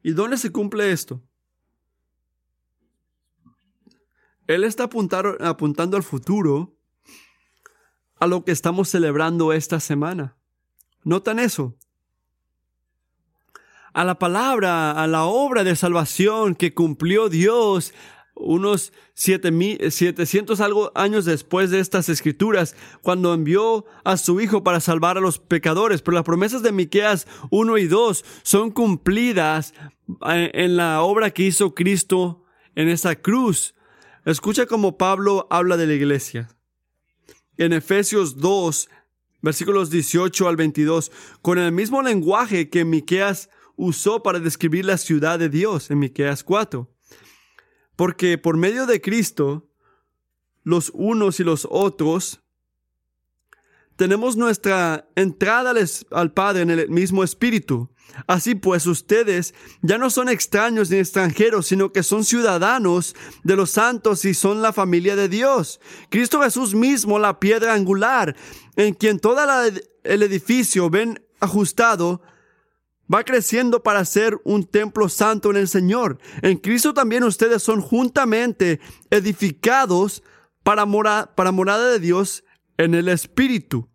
¿Y 0.03 0.11
dónde 0.11 0.37
se 0.37 0.51
cumple 0.51 0.91
esto? 0.91 1.21
Él 4.45 4.63
está 4.63 4.85
apuntando 4.85 5.95
al 5.95 6.03
futuro, 6.03 6.75
a 8.19 8.27
lo 8.27 8.43
que 8.43 8.51
estamos 8.51 8.89
celebrando 8.89 9.53
esta 9.53 9.79
semana. 9.79 10.35
¿Notan 11.03 11.39
eso? 11.39 11.77
A 13.93 14.03
la 14.03 14.19
palabra, 14.19 14.91
a 14.91 15.07
la 15.07 15.25
obra 15.25 15.63
de 15.63 15.75
salvación 15.75 16.55
que 16.55 16.73
cumplió 16.73 17.29
Dios 17.29 17.93
unos 18.39 18.93
700 19.13 20.61
algo 20.61 20.91
años 20.95 21.25
después 21.25 21.71
de 21.71 21.79
estas 21.79 22.09
escrituras, 22.09 22.75
cuando 23.01 23.33
envió 23.33 23.85
a 24.03 24.17
su 24.17 24.39
Hijo 24.39 24.63
para 24.63 24.79
salvar 24.79 25.17
a 25.17 25.21
los 25.21 25.39
pecadores. 25.39 26.01
Pero 26.01 26.15
las 26.15 26.23
promesas 26.23 26.63
de 26.63 26.71
Miqueas 26.71 27.27
1 27.51 27.77
y 27.77 27.87
2 27.87 28.25
son 28.43 28.71
cumplidas 28.71 29.73
eh, 30.27 30.51
en 30.53 30.77
la 30.77 31.01
obra 31.01 31.31
que 31.31 31.43
hizo 31.43 31.75
Cristo 31.75 32.45
en 32.75 32.87
esa 32.87 33.15
cruz. 33.15 33.75
Escucha 34.25 34.65
cómo 34.65 34.97
Pablo 34.97 35.47
habla 35.49 35.75
de 35.75 35.87
la 35.87 35.93
iglesia. 35.93 36.49
En 37.57 37.73
Efesios 37.73 38.37
2, 38.37 38.89
versículos 39.41 39.89
18 39.89 40.47
al 40.47 40.55
22, 40.55 41.11
con 41.41 41.57
el 41.57 41.73
mismo 41.73 42.01
lenguaje 42.01 42.69
que 42.69 42.85
Miqueas 42.85 43.49
usó 43.79 44.21
para 44.21 44.39
describir 44.39 44.83
la 44.83 44.97
ciudad 44.97 45.39
de 45.39 45.47
Dios 45.47 45.89
en 45.89 45.99
Miqueas 45.99 46.43
4. 46.43 46.93
Porque 47.95 48.37
por 48.37 48.57
medio 48.57 48.85
de 48.85 48.99
Cristo, 48.99 49.69
los 50.63 50.91
unos 50.93 51.39
y 51.39 51.45
los 51.45 51.65
otros, 51.71 52.41
tenemos 53.95 54.35
nuestra 54.35 55.07
entrada 55.15 55.73
al 56.11 56.33
Padre 56.33 56.61
en 56.61 56.71
el 56.71 56.89
mismo 56.89 57.23
Espíritu. 57.23 57.89
Así 58.27 58.55
pues, 58.55 58.85
ustedes 58.85 59.53
ya 59.81 59.97
no 59.97 60.09
son 60.09 60.27
extraños 60.27 60.89
ni 60.89 60.97
extranjeros, 60.97 61.67
sino 61.67 61.93
que 61.93 62.03
son 62.03 62.25
ciudadanos 62.25 63.15
de 63.43 63.55
los 63.55 63.71
santos 63.71 64.25
y 64.25 64.33
son 64.33 64.61
la 64.61 64.73
familia 64.73 65.15
de 65.15 65.29
Dios. 65.29 65.79
Cristo 66.09 66.41
Jesús 66.41 66.73
mismo, 66.75 67.17
la 67.17 67.39
piedra 67.39 67.73
angular, 67.73 68.35
en 68.75 68.93
quien 68.93 69.19
todo 69.19 69.39
el 70.03 70.23
edificio 70.23 70.89
ven 70.89 71.25
ajustado, 71.39 72.21
va 73.13 73.23
creciendo 73.23 73.81
para 73.81 74.05
ser 74.05 74.39
un 74.43 74.65
templo 74.65 75.09
santo 75.09 75.49
en 75.49 75.57
el 75.57 75.67
Señor. 75.67 76.19
En 76.41 76.57
Cristo 76.57 76.93
también 76.93 77.23
ustedes 77.23 77.63
son 77.63 77.81
juntamente 77.81 78.79
edificados 79.09 80.23
para, 80.63 80.85
para 81.35 81.51
morada 81.51 81.91
de 81.91 81.99
Dios 81.99 82.43
en 82.77 82.93
el 82.93 83.09
Espíritu. 83.09 83.89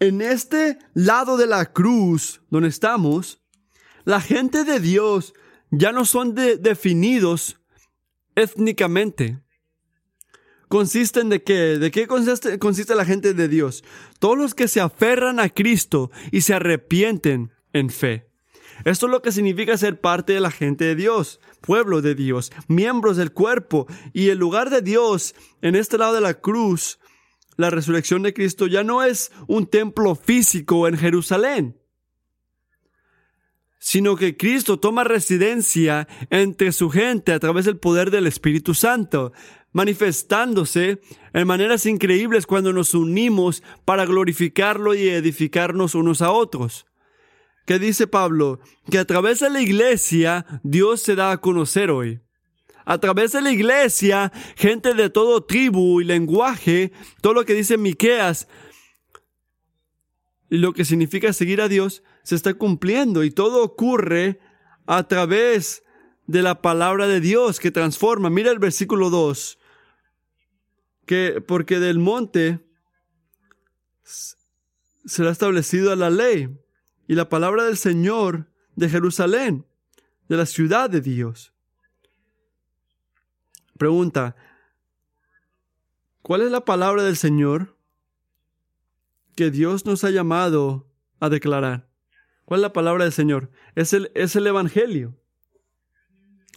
En 0.00 0.20
este 0.20 0.78
lado 0.94 1.36
de 1.36 1.46
la 1.46 1.72
cruz 1.72 2.40
donde 2.50 2.68
estamos, 2.68 3.42
la 4.04 4.20
gente 4.20 4.62
de 4.62 4.78
Dios 4.78 5.34
ya 5.70 5.90
no 5.90 6.04
son 6.04 6.34
definidos 6.34 7.60
étnicamente 8.36 9.42
consisten 10.68 11.28
de 11.28 11.42
qué? 11.42 11.78
¿De 11.78 11.90
qué 11.90 12.06
consiste, 12.06 12.58
consiste 12.58 12.94
la 12.94 13.04
gente 13.04 13.34
de 13.34 13.48
Dios? 13.48 13.84
Todos 14.18 14.38
los 14.38 14.54
que 14.54 14.68
se 14.68 14.80
aferran 14.80 15.40
a 15.40 15.48
Cristo 15.48 16.10
y 16.30 16.42
se 16.42 16.54
arrepienten 16.54 17.50
en 17.72 17.90
fe. 17.90 18.28
Esto 18.84 19.06
es 19.06 19.12
lo 19.12 19.22
que 19.22 19.32
significa 19.32 19.76
ser 19.76 20.00
parte 20.00 20.34
de 20.34 20.40
la 20.40 20.50
gente 20.50 20.84
de 20.84 20.94
Dios, 20.94 21.40
pueblo 21.60 22.00
de 22.00 22.14
Dios, 22.14 22.52
miembros 22.68 23.16
del 23.16 23.32
cuerpo. 23.32 23.86
Y 24.12 24.28
el 24.28 24.38
lugar 24.38 24.70
de 24.70 24.82
Dios 24.82 25.34
en 25.62 25.74
este 25.74 25.98
lado 25.98 26.14
de 26.14 26.20
la 26.20 26.34
cruz, 26.34 26.98
la 27.56 27.70
resurrección 27.70 28.22
de 28.22 28.34
Cristo, 28.34 28.66
ya 28.66 28.84
no 28.84 29.02
es 29.02 29.32
un 29.48 29.66
templo 29.66 30.14
físico 30.14 30.86
en 30.86 30.96
Jerusalén, 30.96 31.76
sino 33.80 34.16
que 34.16 34.36
Cristo 34.36 34.78
toma 34.78 35.04
residencia 35.04 36.06
entre 36.30 36.72
su 36.72 36.90
gente 36.90 37.32
a 37.32 37.40
través 37.40 37.64
del 37.64 37.78
poder 37.78 38.10
del 38.10 38.26
Espíritu 38.26 38.74
Santo 38.74 39.32
manifestándose 39.72 41.00
en 41.32 41.46
maneras 41.46 41.86
increíbles 41.86 42.46
cuando 42.46 42.72
nos 42.72 42.94
unimos 42.94 43.62
para 43.84 44.06
glorificarlo 44.06 44.94
y 44.94 45.08
edificarnos 45.08 45.94
unos 45.94 46.22
a 46.22 46.30
otros. 46.30 46.86
¿Qué 47.66 47.78
dice 47.78 48.06
Pablo? 48.06 48.60
Que 48.90 48.98
a 48.98 49.04
través 49.04 49.40
de 49.40 49.50
la 49.50 49.60
iglesia 49.60 50.46
Dios 50.62 51.02
se 51.02 51.14
da 51.14 51.32
a 51.32 51.40
conocer 51.40 51.90
hoy. 51.90 52.20
A 52.86 52.98
través 52.98 53.32
de 53.32 53.42
la 53.42 53.52
iglesia, 53.52 54.32
gente 54.56 54.94
de 54.94 55.10
todo 55.10 55.44
tribu 55.44 56.00
y 56.00 56.04
lenguaje, 56.04 56.92
todo 57.20 57.34
lo 57.34 57.44
que 57.44 57.52
dice 57.52 57.76
Miqueas 57.76 58.48
y 60.48 60.56
lo 60.56 60.72
que 60.72 60.86
significa 60.86 61.34
seguir 61.34 61.60
a 61.60 61.68
Dios, 61.68 62.02
se 62.22 62.34
está 62.34 62.54
cumpliendo 62.54 63.22
y 63.24 63.30
todo 63.30 63.62
ocurre 63.62 64.40
a 64.86 65.06
través 65.06 65.82
de 66.28 66.42
la 66.42 66.60
palabra 66.62 67.08
de 67.08 67.20
Dios 67.20 67.58
que 67.58 67.72
transforma. 67.72 68.30
Mira 68.30 68.52
el 68.52 68.60
versículo 68.60 69.10
2 69.10 69.58
que 71.06 71.40
porque 71.40 71.80
del 71.80 71.98
monte 71.98 72.60
será 75.06 75.30
establecido 75.30 75.96
la 75.96 76.10
ley 76.10 76.54
y 77.08 77.14
la 77.14 77.30
palabra 77.30 77.64
del 77.64 77.78
Señor 77.78 78.46
de 78.76 78.90
Jerusalén, 78.90 79.66
de 80.28 80.36
la 80.36 80.44
ciudad 80.44 80.90
de 80.90 81.00
Dios. 81.00 81.54
Pregunta, 83.78 84.36
¿cuál 86.20 86.42
es 86.42 86.50
la 86.50 86.66
palabra 86.66 87.04
del 87.04 87.16
Señor 87.16 87.74
que 89.34 89.50
Dios 89.50 89.86
nos 89.86 90.04
ha 90.04 90.10
llamado 90.10 90.92
a 91.20 91.30
declarar? 91.30 91.88
¿Cuál 92.44 92.60
es 92.60 92.62
la 92.62 92.72
palabra 92.74 93.04
del 93.04 93.14
Señor? 93.14 93.50
Es 93.74 93.94
el, 93.94 94.12
es 94.14 94.36
el 94.36 94.46
Evangelio. 94.46 95.18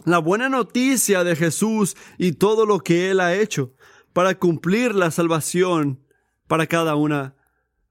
La 0.04 0.18
buena 0.18 0.48
noticia 0.48 1.22
de 1.22 1.36
Jesús 1.36 1.96
y 2.18 2.32
todo 2.32 2.66
lo 2.66 2.80
que 2.80 3.10
Él 3.10 3.20
ha 3.20 3.34
hecho 3.34 3.74
para 4.12 4.38
cumplir 4.38 4.94
la 4.94 5.10
salvación 5.10 6.00
para 6.48 6.66
cada 6.66 6.96
una, 6.96 7.34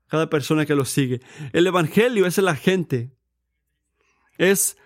cada 0.08 0.29
persona 0.29 0.65
que 0.65 0.75
lo 0.75 0.86
sigue. 0.86 1.22
El 1.53 1.67
Evangelio 1.67 2.25
es 2.25 2.38
el 2.38 2.48
agente. 2.48 3.12
Es 4.38 4.77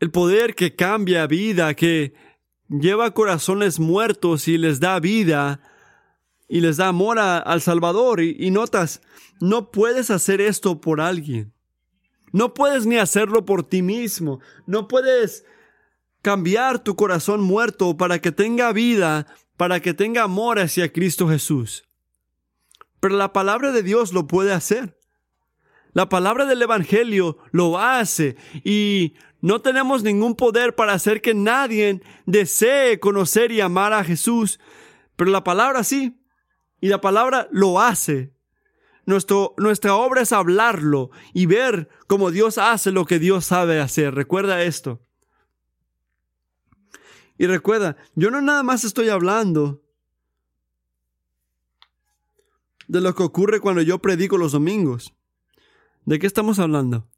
el 0.00 0.10
poder 0.10 0.54
que 0.54 0.74
cambia 0.74 1.26
vida, 1.26 1.74
que 1.74 2.14
lleva 2.68 3.14
corazones 3.14 3.80
muertos 3.80 4.48
y 4.48 4.58
les 4.58 4.80
da 4.80 5.00
vida 5.00 5.60
y 6.48 6.60
les 6.60 6.76
da 6.76 6.88
amor 6.88 7.18
al 7.18 7.60
Salvador. 7.62 8.20
Y 8.20 8.50
notas, 8.50 9.00
no 9.40 9.70
puedes 9.70 10.10
hacer 10.10 10.40
esto 10.40 10.80
por 10.80 11.00
alguien. 11.00 11.52
No 12.32 12.54
puedes 12.54 12.86
ni 12.86 12.98
hacerlo 12.98 13.44
por 13.44 13.62
ti 13.62 13.82
mismo. 13.82 14.40
No 14.66 14.88
puedes 14.88 15.44
cambiar 16.26 16.80
tu 16.80 16.96
corazón 16.96 17.40
muerto 17.40 17.96
para 17.96 18.18
que 18.18 18.32
tenga 18.32 18.72
vida 18.72 19.28
para 19.56 19.78
que 19.78 19.94
tenga 19.94 20.24
amor 20.24 20.58
hacia 20.58 20.92
Cristo 20.92 21.28
Jesús. 21.28 21.88
Pero 22.98 23.14
la 23.14 23.32
palabra 23.32 23.70
de 23.70 23.84
Dios 23.84 24.12
lo 24.12 24.26
puede 24.26 24.52
hacer. 24.52 24.98
La 25.92 26.08
palabra 26.08 26.44
del 26.44 26.60
Evangelio 26.60 27.38
lo 27.52 27.78
hace 27.78 28.34
y 28.64 29.14
no 29.40 29.62
tenemos 29.62 30.02
ningún 30.02 30.34
poder 30.34 30.74
para 30.74 30.94
hacer 30.94 31.22
que 31.22 31.32
nadie 31.32 32.02
desee 32.26 32.98
conocer 32.98 33.52
y 33.52 33.60
amar 33.60 33.92
a 33.92 34.02
Jesús, 34.02 34.58
pero 35.14 35.30
la 35.30 35.44
palabra 35.44 35.84
sí, 35.84 36.20
y 36.80 36.88
la 36.88 37.00
palabra 37.00 37.46
lo 37.52 37.80
hace. 37.80 38.34
Nuestro, 39.04 39.54
nuestra 39.58 39.94
obra 39.94 40.22
es 40.22 40.32
hablarlo 40.32 41.12
y 41.32 41.46
ver 41.46 41.88
cómo 42.08 42.32
Dios 42.32 42.58
hace 42.58 42.90
lo 42.90 43.04
que 43.04 43.20
Dios 43.20 43.44
sabe 43.44 43.78
hacer. 43.78 44.12
Recuerda 44.12 44.64
esto. 44.64 45.05
Y 47.38 47.46
recuerda, 47.46 47.96
yo 48.14 48.30
no 48.30 48.40
nada 48.40 48.62
más 48.62 48.84
estoy 48.84 49.08
hablando 49.08 49.82
de 52.88 53.00
lo 53.00 53.14
que 53.14 53.22
ocurre 53.22 53.60
cuando 53.60 53.82
yo 53.82 53.98
predico 53.98 54.38
los 54.38 54.52
domingos. 54.52 55.14
¿De 56.04 56.18
qué 56.18 56.26
estamos 56.26 56.58
hablando? 56.58 57.08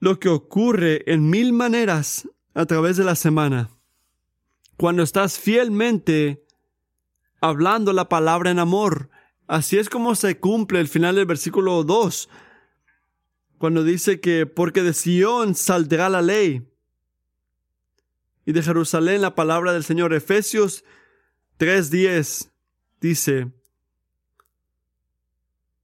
Lo 0.00 0.18
que 0.18 0.28
ocurre 0.28 1.10
en 1.10 1.30
mil 1.30 1.52
maneras 1.52 2.28
a 2.54 2.66
través 2.66 2.96
de 2.96 3.04
la 3.04 3.14
semana. 3.14 3.70
Cuando 4.76 5.02
estás 5.02 5.38
fielmente 5.38 6.44
hablando 7.42 7.92
la 7.92 8.08
palabra 8.08 8.50
en 8.50 8.58
amor. 8.58 9.10
Así 9.46 9.76
es 9.76 9.90
como 9.90 10.14
se 10.14 10.38
cumple 10.38 10.80
el 10.80 10.88
final 10.88 11.16
del 11.16 11.26
versículo 11.26 11.84
2. 11.84 12.30
Cuando 13.58 13.84
dice 13.84 14.20
que 14.20 14.46
porque 14.46 14.82
de 14.82 14.94
Sión 14.94 15.54
saldrá 15.54 16.08
la 16.08 16.22
ley 16.22 16.71
y 18.44 18.52
de 18.52 18.62
Jerusalén 18.62 19.22
la 19.22 19.34
palabra 19.34 19.72
del 19.72 19.84
Señor. 19.84 20.14
Efesios 20.14 20.84
3:10 21.58 22.50
dice, 23.00 23.52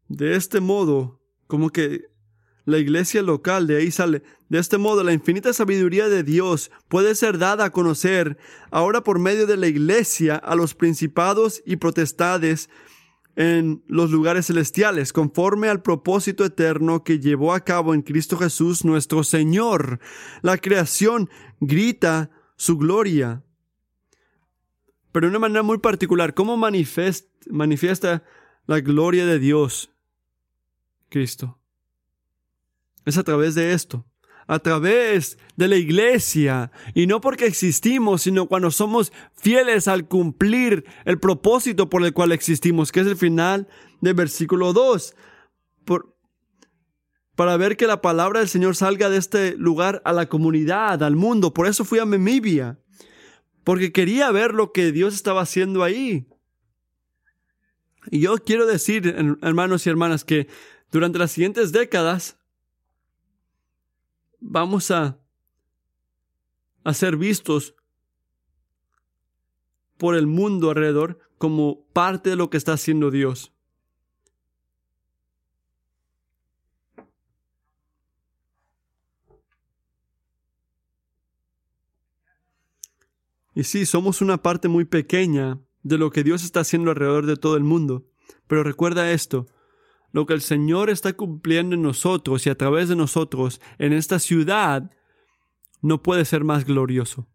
de 0.09 0.37
este 0.37 0.61
modo, 0.61 1.21
como 1.47 1.71
que 1.71 2.07
la 2.65 2.79
iglesia 2.79 3.23
local 3.23 3.67
de 3.67 3.77
ahí 3.77 3.91
sale, 3.91 4.23
de 4.49 4.59
este 4.59 4.79
modo 4.79 5.03
la 5.03 5.13
infinita 5.13 5.53
sabiduría 5.53 6.09
de 6.09 6.23
Dios 6.23 6.71
puede 6.89 7.15
ser 7.15 7.39
dada 7.39 7.67
a 7.67 7.71
conocer 7.71 8.37
ahora 8.71 9.03
por 9.03 9.19
medio 9.19 9.47
de 9.47 9.57
la 9.57 9.69
iglesia 9.69 10.37
a 10.37 10.55
los 10.55 10.75
principados 10.75 11.63
y 11.65 11.77
protestades 11.77 12.69
en 13.37 13.85
los 13.87 14.11
lugares 14.11 14.47
celestiales, 14.47 15.13
conforme 15.13 15.69
al 15.69 15.81
propósito 15.81 16.45
eterno 16.45 17.05
que 17.05 17.21
llevó 17.21 17.55
a 17.55 17.61
cabo 17.61 17.95
en 17.95 18.03
Cristo 18.03 18.37
Jesús 18.37 18.85
nuestro 18.85 19.23
Señor. 19.23 20.01
La 20.43 20.59
creación 20.59 21.31
grita 21.61 22.31
su 22.59 22.77
gloria. 22.77 23.43
Pero 25.13 25.27
de 25.27 25.31
una 25.31 25.39
manera 25.39 25.63
muy 25.63 25.79
particular, 25.79 26.35
¿cómo 26.35 26.59
manifiesta 26.59 28.23
la 28.67 28.81
gloria 28.81 29.25
de 29.25 29.39
Dios? 29.39 29.91
Cristo. 31.09 31.59
Es 33.07 33.17
a 33.17 33.23
través 33.23 33.55
de 33.55 33.73
esto, 33.73 34.05
a 34.47 34.59
través 34.59 35.39
de 35.57 35.69
la 35.69 35.77
iglesia, 35.77 36.71
y 36.95 37.07
no 37.07 37.23
porque 37.23 37.47
existimos, 37.47 38.23
sino 38.23 38.47
cuando 38.47 38.71
somos 38.71 39.13
fieles 39.33 39.89
al 39.89 40.07
cumplir 40.07 40.85
el 41.07 41.19
propósito 41.19 41.89
por 41.89 42.05
el 42.05 42.13
cual 42.13 42.33
existimos, 42.33 42.93
que 42.93 43.01
es 43.01 43.07
el 43.07 43.17
final 43.17 43.67
del 44.03 44.15
versículo 44.15 44.75
2. 44.75 45.15
Para 47.39 47.57
ver 47.57 47.77
que 47.77 47.87
la 47.87 48.01
palabra 48.01 48.41
del 48.41 48.49
Señor 48.49 48.75
salga 48.75 49.09
de 49.09 49.17
este 49.17 49.55
lugar 49.57 50.03
a 50.05 50.13
la 50.13 50.29
comunidad, 50.29 51.05
al 51.05 51.15
mundo. 51.15 51.55
Por 51.55 51.69
eso 51.69 51.85
fui 51.85 52.01
a 52.01 52.05
Memibia, 52.05 52.81
porque 53.63 53.93
quería 53.93 54.29
ver 54.33 54.55
lo 54.55 54.73
que 54.73 54.91
Dios 54.91 55.15
estaba 55.15 55.43
haciendo 55.43 55.85
ahí. 55.85 56.27
Y 58.11 58.19
yo 58.19 58.39
quiero 58.39 58.67
decir, 58.67 59.15
hermanos 59.41 59.87
y 59.87 59.91
hermanas, 59.91 60.25
que 60.25 60.49
durante 60.91 61.21
las 61.21 61.31
siguientes 61.31 61.71
décadas 61.71 62.41
vamos 64.41 64.91
a, 64.91 65.21
a 66.83 66.93
ser 66.93 67.17
vistos 67.17 67.77
por 69.97 70.17
el 70.17 70.27
mundo 70.27 70.71
alrededor 70.71 71.21
como 71.39 71.85
parte 71.93 72.31
de 72.31 72.37
lo 72.37 72.51
que 72.51 72.57
está 72.57 72.73
haciendo 72.73 73.13
Dios. 73.13 73.53
Y 83.59 83.65
sí, 83.65 83.87
somos 83.87 84.23
una 84.23 84.41
parte 84.41 84.69
muy 84.69 84.85
pequeña 84.85 85.59
de 85.83 85.99
lo 85.99 86.13
que 86.13 86.23
Dios 86.23 86.45
está 86.45 86.61
haciendo 86.61 86.93
alrededor 86.93 87.27
de 87.27 87.37
todo 87.37 87.57
el 87.57 87.65
mundo. 87.65 88.07
Pero 88.47 88.63
recuerda 88.63 89.11
esto, 89.11 89.47
lo 90.13 90.27
que 90.27 90.35
el 90.35 90.43
Señor 90.43 90.91
está 90.91 91.15
cumpliendo 91.15 91.75
en 91.75 91.83
nosotros 91.83 92.47
y 92.47 92.51
a 92.51 92.55
través 92.55 92.89
de 92.89 92.95
nosotros 92.95 93.61
en 93.79 93.93
esta 93.93 94.21
ciudad 94.21 94.93
no 95.83 96.05
puede 96.05 96.25
ser 96.25 96.45
más 96.45 96.65
glorioso. 96.65 97.27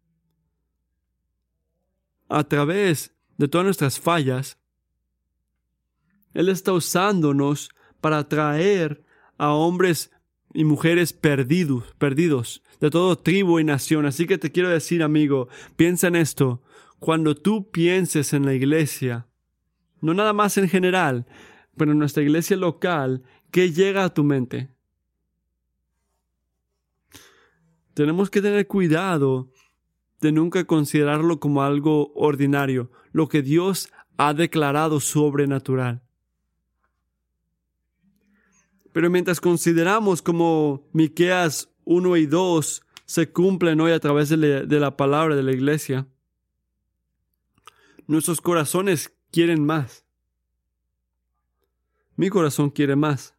A 2.30 2.46
través 2.46 3.14
de 3.38 3.50
todas 3.50 3.66
nuestras 3.66 4.00
fallas, 4.00 4.58
Él 6.34 6.48
está 6.48 6.72
usándonos 6.72 7.70
para 8.00 8.20
atraer 8.20 9.04
a 9.38 9.52
hombres 9.52 10.10
y 10.54 10.64
mujeres 10.64 11.14
perdidos, 11.14 11.84
perdidos 11.98 12.64
de 12.80 12.90
todo 12.90 13.18
tribu 13.18 13.60
y 13.60 13.64
nación. 13.64 14.06
Así 14.06 14.28
que 14.28 14.38
te 14.38 14.52
quiero 14.52 14.70
decir, 14.70 15.04
amigo, 15.04 15.48
piensa 15.76 16.08
en 16.08 16.16
esto. 16.16 16.62
Cuando 17.00 17.36
tú 17.36 17.70
pienses 17.72 18.34
en 18.34 18.46
la 18.46 18.54
iglesia, 18.54 19.28
no 20.02 20.14
nada 20.14 20.34
más 20.34 20.58
en 20.58 20.70
general, 20.70 21.26
pero 21.76 21.92
en 21.92 22.00
nuestra 22.00 22.24
iglesia 22.24 22.56
local, 22.58 23.24
¿qué 23.52 23.72
llega 23.72 24.04
a 24.04 24.14
tu 24.14 24.24
mente? 24.24 24.74
tenemos 27.94 28.30
que 28.30 28.42
tener 28.42 28.68
cuidado 28.68 29.50
de 30.22 30.32
nunca 30.32 30.64
considerarlo 30.66 31.40
como 31.40 31.64
algo 31.64 32.12
ordinario, 32.16 32.92
lo 33.12 33.28
que 33.28 33.42
Dios 33.42 33.92
ha 34.18 34.34
declarado 34.34 35.00
sobrenatural. 35.00 36.02
Pero 38.94 39.10
mientras 39.10 39.42
consideramos 39.42 40.22
como 40.22 40.88
Miqueas 40.94 41.70
1 41.86 42.18
y 42.18 42.26
2 42.28 42.84
se 43.06 43.32
cumplen 43.32 43.82
hoy 43.82 43.92
a 43.92 44.00
través 44.00 44.30
de 44.30 44.38
la, 44.38 44.98
palabra 44.98 45.36
de 45.36 45.44
la 45.44 45.52
iglesia, 45.52 46.08
nuestros 48.08 48.40
corazones 48.40 49.14
quieren 49.32 49.66
más. 49.66 50.06
Mi 52.16 52.30
corazón 52.30 52.70
quiere 52.70 52.96
más. 52.96 53.36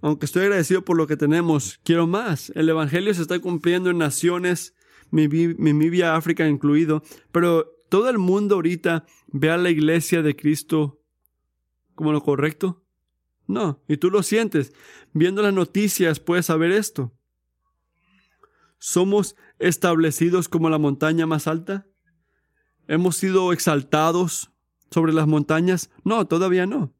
Aunque 0.00 0.26
estoy 0.26 0.44
agradecido 0.44 0.84
por 0.84 0.96
lo 0.96 1.06
que 1.06 1.16
tenemos, 1.16 1.80
quiero 1.84 2.06
más. 2.06 2.50
El 2.54 2.68
Evangelio 2.68 3.12
se 3.12 3.22
está 3.22 3.38
cumpliendo 3.40 3.90
en 3.90 3.98
naciones, 3.98 4.74
Namibia, 5.10 6.16
África 6.16 6.48
incluido, 6.48 7.02
pero 7.32 7.70
todo 7.88 8.08
el 8.08 8.18
mundo 8.18 8.54
ahorita 8.56 9.04
ve 9.28 9.50
a 9.50 9.58
la 9.58 9.70
iglesia 9.70 10.22
de 10.22 10.34
Cristo 10.34 11.00
como 11.94 12.12
lo 12.12 12.22
correcto. 12.22 12.81
No, 13.52 13.82
y 13.86 13.98
tú 13.98 14.10
lo 14.10 14.22
sientes. 14.22 14.72
Viendo 15.12 15.42
las 15.42 15.52
noticias 15.52 16.20
puedes 16.20 16.46
saber 16.46 16.72
esto. 16.72 17.12
¿Somos 18.78 19.36
establecidos 19.58 20.48
como 20.48 20.70
la 20.70 20.78
montaña 20.78 21.26
más 21.26 21.46
alta? 21.46 21.86
¿Hemos 22.88 23.16
sido 23.16 23.52
exaltados 23.52 24.50
sobre 24.90 25.12
las 25.12 25.26
montañas? 25.26 25.90
No, 26.02 26.26
todavía 26.26 26.66
no. 26.66 26.94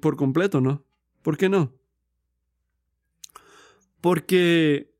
por 0.00 0.16
completo, 0.16 0.62
¿no? 0.62 0.84
¿Por 1.22 1.36
qué 1.36 1.50
no? 1.50 1.74
Porque 4.00 4.94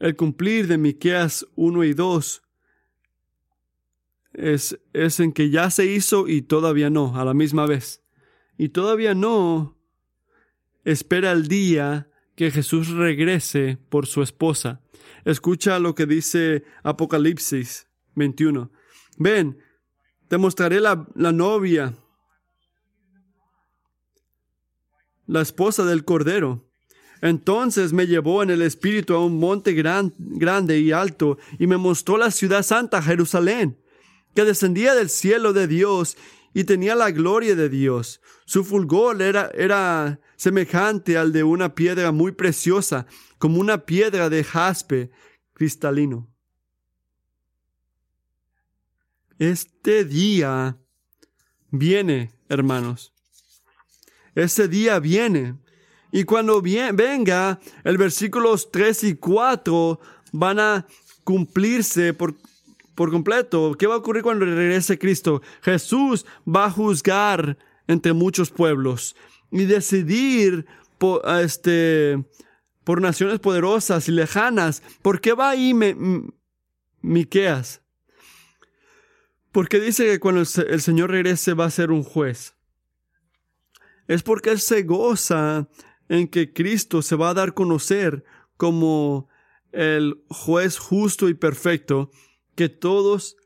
el 0.00 0.16
cumplir 0.16 0.68
de 0.68 0.78
Miqueas 0.78 1.46
1 1.54 1.84
y 1.84 1.92
2 1.92 2.42
es, 4.32 4.80
es 4.94 5.20
en 5.20 5.32
que 5.32 5.50
ya 5.50 5.70
se 5.70 5.84
hizo 5.84 6.28
y 6.28 6.40
todavía 6.40 6.88
no, 6.88 7.16
a 7.16 7.26
la 7.26 7.34
misma 7.34 7.66
vez. 7.66 8.03
Y 8.56 8.70
todavía 8.70 9.14
no 9.14 9.76
espera 10.84 11.32
el 11.32 11.48
día 11.48 12.08
que 12.36 12.50
Jesús 12.50 12.88
regrese 12.88 13.78
por 13.88 14.06
su 14.06 14.22
esposa. 14.22 14.80
Escucha 15.24 15.78
lo 15.78 15.94
que 15.94 16.06
dice 16.06 16.64
Apocalipsis 16.82 17.86
21. 18.14 18.70
Ven, 19.16 19.58
te 20.28 20.38
mostraré 20.38 20.80
la, 20.80 21.06
la 21.14 21.32
novia, 21.32 21.94
la 25.26 25.40
esposa 25.40 25.84
del 25.84 26.04
Cordero. 26.04 26.68
Entonces 27.22 27.92
me 27.92 28.06
llevó 28.06 28.42
en 28.42 28.50
el 28.50 28.60
espíritu 28.60 29.14
a 29.14 29.24
un 29.24 29.38
monte 29.38 29.72
gran, 29.72 30.12
grande 30.18 30.78
y 30.78 30.92
alto 30.92 31.38
y 31.58 31.66
me 31.66 31.78
mostró 31.78 32.18
la 32.18 32.30
ciudad 32.30 32.62
santa, 32.62 33.00
Jerusalén, 33.00 33.78
que 34.34 34.44
descendía 34.44 34.94
del 34.94 35.08
cielo 35.08 35.52
de 35.52 35.66
Dios 35.66 36.18
y 36.54 36.64
tenía 36.64 36.94
la 36.94 37.10
gloria 37.10 37.56
de 37.56 37.68
Dios. 37.68 38.20
Su 38.46 38.64
fulgor 38.64 39.20
era, 39.20 39.50
era 39.54 40.20
semejante 40.36 41.18
al 41.18 41.32
de 41.32 41.42
una 41.42 41.74
piedra 41.74 42.12
muy 42.12 42.32
preciosa, 42.32 43.06
como 43.38 43.60
una 43.60 43.84
piedra 43.84 44.30
de 44.30 44.44
jaspe 44.44 45.10
cristalino. 45.52 46.32
Este 49.38 50.04
día 50.04 50.78
viene, 51.70 52.32
hermanos. 52.48 53.12
Ese 54.36 54.68
día 54.68 55.00
viene. 55.00 55.58
Y 56.12 56.22
cuando 56.22 56.62
venga, 56.62 57.58
el 57.82 57.98
versículos 57.98 58.70
3 58.70 59.04
y 59.04 59.14
4 59.16 60.00
van 60.32 60.60
a 60.60 60.86
cumplirse 61.24 62.14
por, 62.14 62.36
por 62.94 63.10
completo. 63.10 63.74
¿Qué 63.78 63.86
va 63.86 63.94
a 63.94 63.98
ocurrir 63.98 64.22
cuando 64.22 64.44
regrese 64.44 64.98
Cristo? 64.98 65.42
Jesús 65.62 66.26
va 66.46 66.66
a 66.66 66.70
juzgar 66.70 67.58
entre 67.86 68.12
muchos 68.12 68.50
pueblos 68.50 69.16
y 69.50 69.64
decidir 69.64 70.66
por, 70.98 71.22
este, 71.40 72.24
por 72.84 73.00
naciones 73.00 73.40
poderosas 73.40 74.08
y 74.08 74.12
lejanas. 74.12 74.82
¿Por 75.02 75.20
qué 75.20 75.32
va 75.32 75.50
ahí 75.50 75.74
Miqueas? 77.02 77.82
Porque 79.52 79.78
dice 79.78 80.06
que 80.06 80.20
cuando 80.20 80.40
el, 80.40 80.80
Señor 80.80 81.10
regrese 81.10 81.54
va 81.54 81.66
a 81.66 81.70
ser 81.70 81.92
un 81.92 82.02
juez. 82.02 82.54
Es 84.08 84.22
porque 84.22 84.50
Él 84.50 84.60
se 84.60 84.82
goza 84.82 85.68
en 86.08 86.28
que 86.28 86.52
Cristo 86.52 87.02
se 87.02 87.16
va 87.16 87.30
a 87.30 87.34
dar 87.34 87.50
a 87.50 87.52
conocer 87.52 88.24
como 88.56 89.28
el 89.72 90.22
juez 90.28 90.78
justo 90.78 91.28
y 91.28 91.34
perfecto 91.34 92.10
que 92.54 92.68
todos 92.68 93.36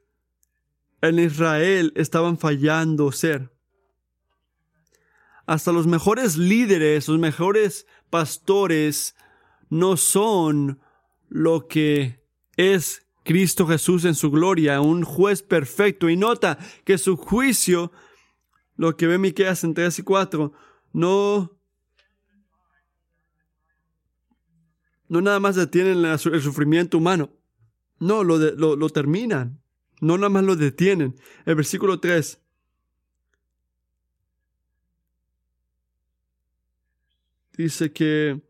en 1.00 1.18
Israel 1.18 1.92
estaban 1.96 2.38
fallando 2.38 3.12
ser. 3.12 3.52
Hasta 5.46 5.72
los 5.72 5.86
mejores 5.86 6.36
líderes, 6.36 7.08
los 7.08 7.18
mejores 7.18 7.86
pastores 8.10 9.14
no 9.70 9.96
son 9.96 10.80
lo 11.28 11.68
que 11.68 12.22
es 12.56 13.06
Cristo 13.24 13.66
Jesús 13.66 14.04
en 14.04 14.14
su 14.14 14.30
gloria, 14.30 14.80
un 14.80 15.04
juez 15.04 15.42
perfecto. 15.42 16.08
Y 16.08 16.16
nota 16.16 16.58
que 16.84 16.98
su 16.98 17.16
juicio, 17.16 17.92
lo 18.76 18.96
que 18.96 19.06
ve 19.06 19.18
Miqueas 19.18 19.64
en 19.64 19.74
3 19.74 19.98
y 19.98 20.02
4, 20.02 20.52
no, 20.92 21.58
no 25.08 25.20
nada 25.20 25.40
más 25.40 25.56
detienen 25.56 26.04
el 26.04 26.18
sufrimiento 26.18 26.98
humano. 26.98 27.30
No, 27.98 28.24
lo, 28.24 28.38
lo, 28.38 28.76
lo 28.76 28.88
terminan. 28.90 29.60
No 30.00 30.16
nada 30.16 30.28
más 30.28 30.44
lo 30.44 30.56
detienen. 30.56 31.16
El 31.44 31.56
versículo 31.56 32.00
3. 32.00 32.40
Dice 37.56 37.92
que 37.92 38.40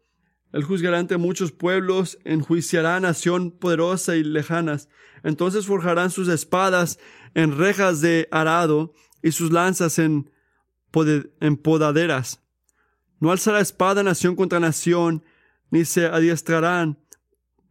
él 0.53 0.65
juzgará 0.65 0.99
ante 0.99 1.17
muchos 1.17 1.53
pueblos, 1.53 2.19
enjuiciará 2.25 3.01
nación 3.01 3.51
poderosa 3.51 4.17
y 4.17 4.25
lejanas. 4.25 4.89
Entonces 5.23 5.67
forjarán 5.67 6.11
sus 6.11 6.29
espadas 6.29 6.99
en 7.35 7.57
rejas 7.57 8.01
de 8.01 8.29
arado 8.31 8.95
y 9.23 9.33
sus 9.33 9.51
lanzas 9.51 9.99
en, 9.99 10.31
en 11.41 11.57
podaderas. 11.57 12.43
No 13.21 13.31
alzará 13.31 13.61
espada 13.61 14.03
nación 14.03 14.37
contra 14.37 14.61
nación, 14.61 15.25
ni 15.71 15.85
se 15.85 16.07
adiestrarán 16.07 16.99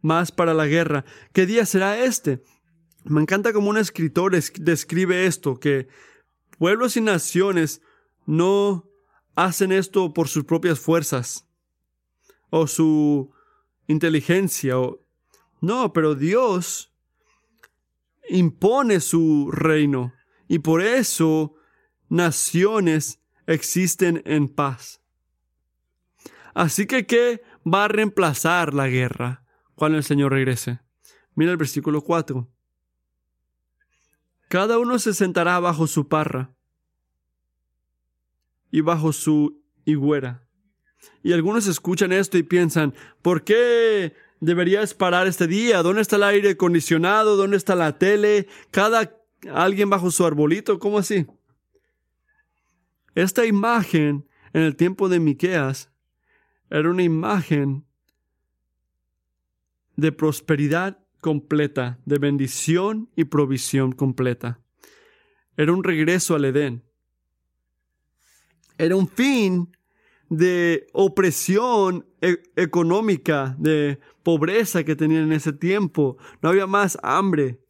más 0.00 0.32
para 0.32 0.54
la 0.54 0.66
guerra. 0.66 1.04
¿Qué 1.32 1.46
día 1.46 1.66
será 1.66 2.02
este? 2.02 2.42
Me 3.04 3.20
encanta 3.20 3.52
como 3.52 3.70
un 3.70 3.78
escritor 3.78 4.32
describe 4.32 5.26
esto, 5.26 5.58
que 5.58 5.88
pueblos 6.58 6.96
y 6.96 7.00
naciones 7.00 7.80
no 8.26 8.88
hacen 9.34 9.72
esto 9.72 10.12
por 10.12 10.28
sus 10.28 10.44
propias 10.44 10.78
fuerzas 10.78 11.46
o 12.50 12.66
su 12.66 13.32
inteligencia. 13.86 14.78
O... 14.78 15.00
No, 15.60 15.92
pero 15.92 16.14
Dios 16.14 16.92
impone 18.28 19.00
su 19.00 19.50
reino 19.50 20.12
y 20.48 20.58
por 20.58 20.82
eso 20.82 21.54
naciones 22.08 23.20
existen 23.46 24.22
en 24.26 24.48
paz. 24.48 25.00
Así 26.54 26.86
que, 26.86 27.06
¿qué 27.06 27.42
va 27.66 27.84
a 27.84 27.88
reemplazar 27.88 28.74
la 28.74 28.88
guerra 28.88 29.44
cuando 29.78 29.96
el 29.96 30.04
Señor 30.04 30.32
regrese? 30.32 30.80
Mira 31.34 31.52
el 31.52 31.56
versículo 31.56 32.02
4. 32.02 32.46
Cada 34.48 34.78
uno 34.78 34.98
se 34.98 35.14
sentará 35.14 35.58
bajo 35.60 35.86
su 35.86 36.08
parra 36.08 36.54
y 38.70 38.80
bajo 38.82 39.12
su 39.12 39.62
higuera 39.84 40.48
y 41.22 41.32
algunos 41.32 41.66
escuchan 41.66 42.12
esto 42.12 42.38
y 42.38 42.42
piensan, 42.42 42.94
¿por 43.22 43.44
qué 43.44 44.14
deberías 44.40 44.94
parar 44.94 45.26
este 45.26 45.46
día? 45.46 45.82
¿Dónde 45.82 46.02
está 46.02 46.16
el 46.16 46.22
aire 46.22 46.50
acondicionado? 46.50 47.36
¿Dónde 47.36 47.56
está 47.56 47.74
la 47.74 47.98
tele? 47.98 48.46
Cada 48.70 49.16
alguien 49.52 49.90
bajo 49.90 50.10
su 50.10 50.24
arbolito, 50.24 50.78
¿cómo 50.78 50.98
así? 50.98 51.26
Esta 53.14 53.46
imagen 53.46 54.28
en 54.52 54.62
el 54.62 54.76
tiempo 54.76 55.08
de 55.08 55.20
Miqueas 55.20 55.90
era 56.70 56.90
una 56.90 57.02
imagen 57.02 57.84
de 59.98 60.12
prosperidad 60.12 60.96
completa, 61.20 61.98
de 62.06 62.18
bendición 62.18 63.10
y 63.16 63.24
provisión 63.24 63.90
completa. 63.90 64.60
Era 65.56 65.72
un 65.72 65.82
regreso 65.82 66.36
al 66.36 66.44
Edén. 66.44 66.84
Era 68.78 68.94
un 68.94 69.08
fin 69.08 69.76
de 70.30 70.86
opresión 70.92 72.06
e-, 72.20 72.40
económica, 72.54 73.56
de 73.58 73.98
pobreza 74.22 74.84
que 74.84 74.94
tenían 74.94 75.24
en 75.24 75.32
ese 75.32 75.52
tiempo. 75.52 76.16
No 76.42 76.50
había 76.50 76.68
más 76.68 76.96
hambre. 77.02 77.60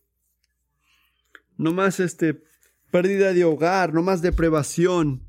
No 1.57 1.73
más 1.73 1.99
este, 1.99 2.43
pérdida 2.91 3.33
de 3.33 3.47
hogar, 3.47 3.95
no 3.95 4.03
más 4.03 4.21
deprivación. 4.21 5.27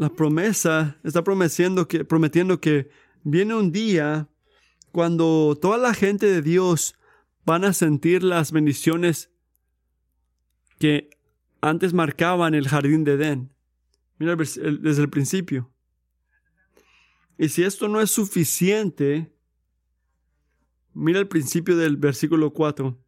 la 0.00 0.08
promesa 0.08 0.96
está 1.04 1.22
prometiendo 1.22 1.86
que, 1.86 2.06
prometiendo 2.06 2.58
que 2.58 2.88
viene 3.22 3.54
un 3.54 3.72
día 3.72 4.28
cuando 4.92 5.56
toda 5.60 5.78
la 5.78 5.94
gente 5.94 6.26
de 6.26 6.42
Dios 6.42 6.94
van 7.44 7.64
a 7.64 7.72
sentir 7.72 8.22
las 8.22 8.52
bendiciones 8.52 9.30
que 10.78 11.10
antes 11.60 11.92
marcaban 11.92 12.54
el 12.54 12.68
jardín 12.68 13.04
de 13.04 13.12
Edén. 13.12 13.52
Mira 14.18 14.36
desde 14.36 15.02
el 15.02 15.10
principio. 15.10 15.70
Y 17.38 17.48
si 17.48 17.62
esto 17.62 17.88
no 17.88 18.00
es 18.00 18.10
suficiente, 18.10 19.32
mira 20.92 21.18
el 21.20 21.28
principio 21.28 21.76
del 21.76 21.96
versículo 21.96 22.52
4. 22.52 22.98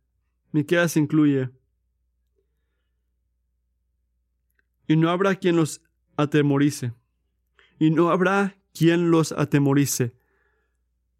Miqueas 0.53 0.97
incluye. 0.97 1.51
Y 4.89 4.97
no 4.97 5.11
habrá 5.11 5.35
quien 5.35 5.57
los 5.57 5.83
atemorice. 6.17 6.95
Y 7.79 7.91
no 7.91 8.11
habrá 8.11 8.57
quien 8.73 9.11
los 9.11 9.33
atemorice. 9.33 10.15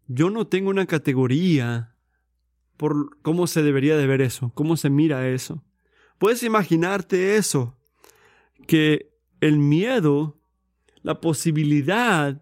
Yo 0.07 0.29
no 0.29 0.47
tengo 0.47 0.69
una 0.69 0.85
categoría 0.85 1.95
por 2.77 3.21
cómo 3.21 3.47
se 3.47 3.63
debería 3.63 3.95
de 3.97 4.07
ver 4.07 4.21
eso, 4.21 4.51
cómo 4.53 4.77
se 4.77 4.89
mira 4.89 5.29
eso. 5.29 5.63
Puedes 6.17 6.43
imaginarte 6.43 7.35
eso, 7.37 7.77
que 8.67 9.13
el 9.39 9.57
miedo, 9.57 10.39
la 11.01 11.21
posibilidad 11.21 12.41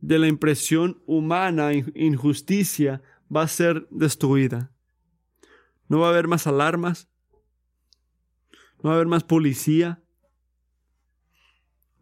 de 0.00 0.18
la 0.18 0.28
impresión 0.28 1.02
humana, 1.06 1.72
injusticia, 1.72 3.02
va 3.34 3.42
a 3.42 3.48
ser 3.48 3.86
destruida. 3.90 4.72
No 5.88 6.00
va 6.00 6.06
a 6.06 6.10
haber 6.10 6.28
más 6.28 6.46
alarmas, 6.46 7.08
no 8.82 8.88
va 8.88 8.92
a 8.92 8.94
haber 8.94 9.08
más 9.08 9.24
policía, 9.24 10.02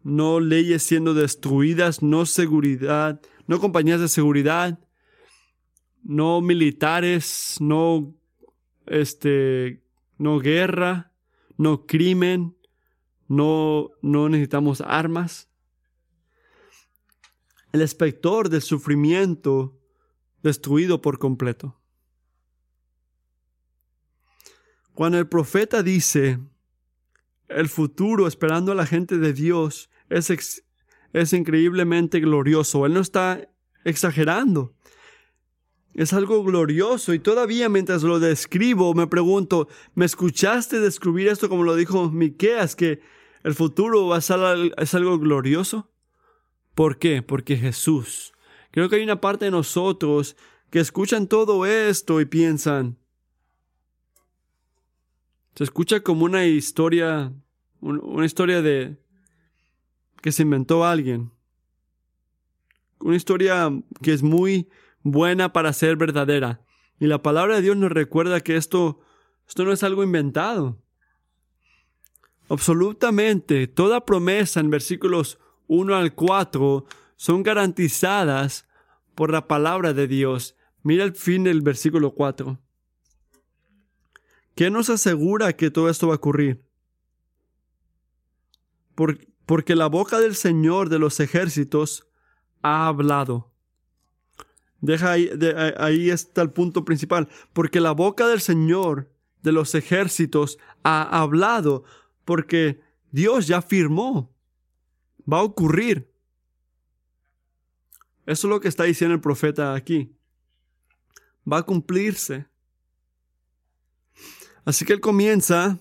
no 0.09 0.39
leyes 0.39 0.83
siendo 0.83 1.13
destruidas, 1.13 2.01
no 2.01 2.25
seguridad, 2.25 3.21
no 3.47 3.59
compañías 3.59 4.01
de 4.01 4.07
seguridad, 4.07 4.79
no 6.03 6.41
militares, 6.41 7.57
no 7.59 8.15
este, 8.85 9.83
no 10.17 10.39
guerra, 10.39 11.13
no 11.57 11.85
crimen, 11.85 12.57
no, 13.27 13.91
no 14.01 14.29
necesitamos 14.29 14.81
armas. 14.81 15.47
El 17.71 17.81
espector 17.81 18.49
del 18.49 18.61
sufrimiento 18.61 19.79
destruido 20.41 21.01
por 21.01 21.19
completo. 21.19 21.79
Cuando 24.95 25.19
el 25.19 25.27
profeta 25.27 25.83
dice, 25.83 26.39
el 27.47 27.69
futuro 27.69 28.27
esperando 28.27 28.71
a 28.71 28.75
la 28.75 28.85
gente 28.85 29.17
de 29.17 29.33
Dios 29.33 29.89
es, 30.09 30.63
es 31.13 31.33
increíblemente 31.33 32.19
glorioso. 32.19 32.85
Él 32.85 32.93
no 32.93 32.99
está 32.99 33.47
exagerando. 33.83 34.73
Es 35.93 36.13
algo 36.13 36.43
glorioso 36.43 37.13
y 37.13 37.19
todavía 37.19 37.67
mientras 37.67 38.03
lo 38.03 38.19
describo 38.19 38.93
me 38.93 39.07
pregunto, 39.07 39.67
¿me 39.95 40.05
escuchaste 40.05 40.79
describir 40.79 41.27
esto 41.27 41.49
como 41.49 41.63
lo 41.63 41.75
dijo 41.75 42.09
Miqueas 42.09 42.75
que 42.75 43.01
el 43.43 43.55
futuro 43.55 44.07
va 44.07 44.17
a 44.17 44.21
ser 44.21 44.39
es 44.77 44.93
algo 44.93 45.17
glorioso? 45.17 45.91
¿Por 46.75 46.99
qué? 46.99 47.21
Porque 47.21 47.57
Jesús. 47.57 48.33
Creo 48.71 48.87
que 48.87 48.97
hay 48.97 49.03
una 49.03 49.19
parte 49.19 49.45
de 49.45 49.51
nosotros 49.51 50.37
que 50.69 50.79
escuchan 50.79 51.27
todo 51.27 51.65
esto 51.65 52.21
y 52.21 52.25
piensan, 52.25 52.99
se 55.59 55.65
escucha 55.65 55.99
como 55.99 56.23
una 56.23 56.45
historia, 56.45 57.33
una 57.81 58.25
historia 58.25 58.61
de 58.61 58.97
que 60.21 60.31
se 60.31 60.43
inventó 60.43 60.85
alguien. 60.85 61.31
Una 62.99 63.15
historia 63.15 63.71
que 64.01 64.13
es 64.13 64.23
muy 64.23 64.69
buena 65.03 65.53
para 65.53 65.73
ser 65.73 65.95
verdadera. 65.95 66.61
Y 66.99 67.07
la 67.07 67.21
palabra 67.21 67.55
de 67.55 67.61
Dios 67.61 67.77
nos 67.77 67.91
recuerda 67.91 68.41
que 68.41 68.57
esto, 68.57 68.99
esto 69.47 69.63
no 69.63 69.71
es 69.71 69.83
algo 69.83 70.03
inventado. 70.03 70.81
Absolutamente, 72.49 73.67
toda 73.67 74.05
promesa 74.05 74.59
en 74.59 74.69
versículos 74.69 75.39
1 75.67 75.95
al 75.95 76.15
4 76.15 76.85
son 77.15 77.43
garantizadas 77.43 78.67
por 79.15 79.31
la 79.31 79.47
palabra 79.47 79.93
de 79.93 80.07
Dios. 80.07 80.55
Mira 80.81 81.03
el 81.03 81.13
fin 81.13 81.43
del 81.43 81.61
versículo 81.61 82.13
4. 82.15 82.59
¿Qué 84.55 84.69
nos 84.71 84.89
asegura 84.89 85.53
que 85.53 85.71
todo 85.71 85.89
esto 85.89 86.07
va 86.07 86.13
a 86.13 86.17
ocurrir? 86.17 86.65
Porque 89.49 89.73
la 89.73 89.87
boca 89.87 90.19
del 90.19 90.35
Señor 90.35 90.89
de 90.89 90.99
los 90.99 91.19
ejércitos 91.19 92.07
ha 92.61 92.85
hablado. 92.85 93.51
Deja 94.79 95.13
ahí, 95.13 95.27
ahí 95.79 96.11
está 96.11 96.43
el 96.43 96.51
punto 96.51 96.85
principal. 96.85 97.27
Porque 97.51 97.79
la 97.79 97.93
boca 97.93 98.27
del 98.27 98.41
Señor 98.41 99.11
de 99.41 99.51
los 99.51 99.73
ejércitos 99.73 100.59
ha 100.83 101.01
hablado. 101.19 101.83
Porque 102.25 102.79
Dios 103.09 103.47
ya 103.47 103.63
firmó. 103.63 104.37
Va 105.21 105.39
a 105.39 105.43
ocurrir. 105.43 106.13
Eso 108.27 108.45
es 108.45 108.51
lo 108.51 108.59
que 108.59 108.67
está 108.67 108.83
diciendo 108.83 109.15
el 109.15 109.21
profeta 109.21 109.73
aquí. 109.73 110.15
Va 111.51 111.57
a 111.57 111.63
cumplirse. 111.63 112.45
Así 114.63 114.85
que 114.85 114.93
él 114.93 115.01
comienza 115.01 115.79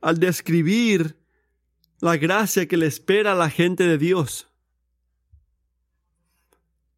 al 0.00 0.18
describir 0.18 1.22
la 2.00 2.16
gracia 2.16 2.66
que 2.66 2.76
le 2.76 2.86
espera 2.86 3.32
a 3.32 3.36
la 3.36 3.50
gente 3.50 3.84
de 3.84 3.98
Dios. 3.98 4.48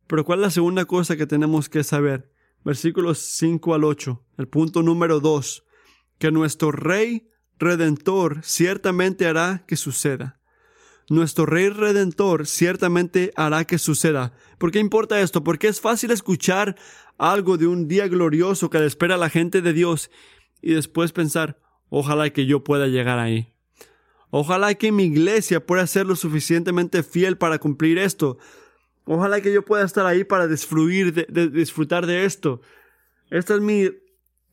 Pero 0.06 0.24
¿cuál 0.24 0.40
es 0.40 0.42
la 0.44 0.50
segunda 0.50 0.84
cosa 0.84 1.16
que 1.16 1.26
tenemos 1.26 1.68
que 1.68 1.84
saber? 1.84 2.30
Versículos 2.64 3.18
5 3.18 3.74
al 3.74 3.84
8, 3.84 4.24
el 4.38 4.48
punto 4.48 4.82
número 4.82 5.20
2, 5.20 5.64
que 6.18 6.30
nuestro 6.30 6.72
Rey 6.72 7.28
Redentor 7.58 8.40
ciertamente 8.42 9.26
hará 9.26 9.64
que 9.66 9.76
suceda. 9.76 10.40
Nuestro 11.08 11.46
Rey 11.46 11.68
Redentor 11.68 12.46
ciertamente 12.46 13.32
hará 13.36 13.64
que 13.64 13.78
suceda. 13.78 14.32
¿Por 14.58 14.72
qué 14.72 14.80
importa 14.80 15.20
esto? 15.20 15.44
Porque 15.44 15.68
es 15.68 15.80
fácil 15.80 16.10
escuchar 16.10 16.76
algo 17.16 17.56
de 17.56 17.68
un 17.68 17.86
día 17.86 18.08
glorioso 18.08 18.70
que 18.70 18.80
le 18.80 18.86
espera 18.86 19.14
a 19.14 19.18
la 19.18 19.30
gente 19.30 19.62
de 19.62 19.72
Dios 19.72 20.10
y 20.60 20.74
después 20.74 21.12
pensar, 21.12 21.60
ojalá 21.88 22.30
que 22.30 22.46
yo 22.46 22.64
pueda 22.64 22.88
llegar 22.88 23.20
ahí. 23.20 23.55
Ojalá 24.38 24.74
que 24.74 24.92
mi 24.92 25.04
iglesia 25.04 25.64
pueda 25.64 25.86
ser 25.86 26.04
lo 26.04 26.14
suficientemente 26.14 27.02
fiel 27.02 27.38
para 27.38 27.58
cumplir 27.58 27.96
esto. 27.96 28.36
Ojalá 29.06 29.40
que 29.40 29.50
yo 29.50 29.64
pueda 29.64 29.82
estar 29.82 30.04
ahí 30.04 30.24
para 30.24 30.46
de, 30.46 31.48
disfrutar 31.50 32.04
de 32.04 32.26
esto. 32.26 32.60
Esto 33.30 33.54
es 33.54 33.62
mi, 33.62 33.88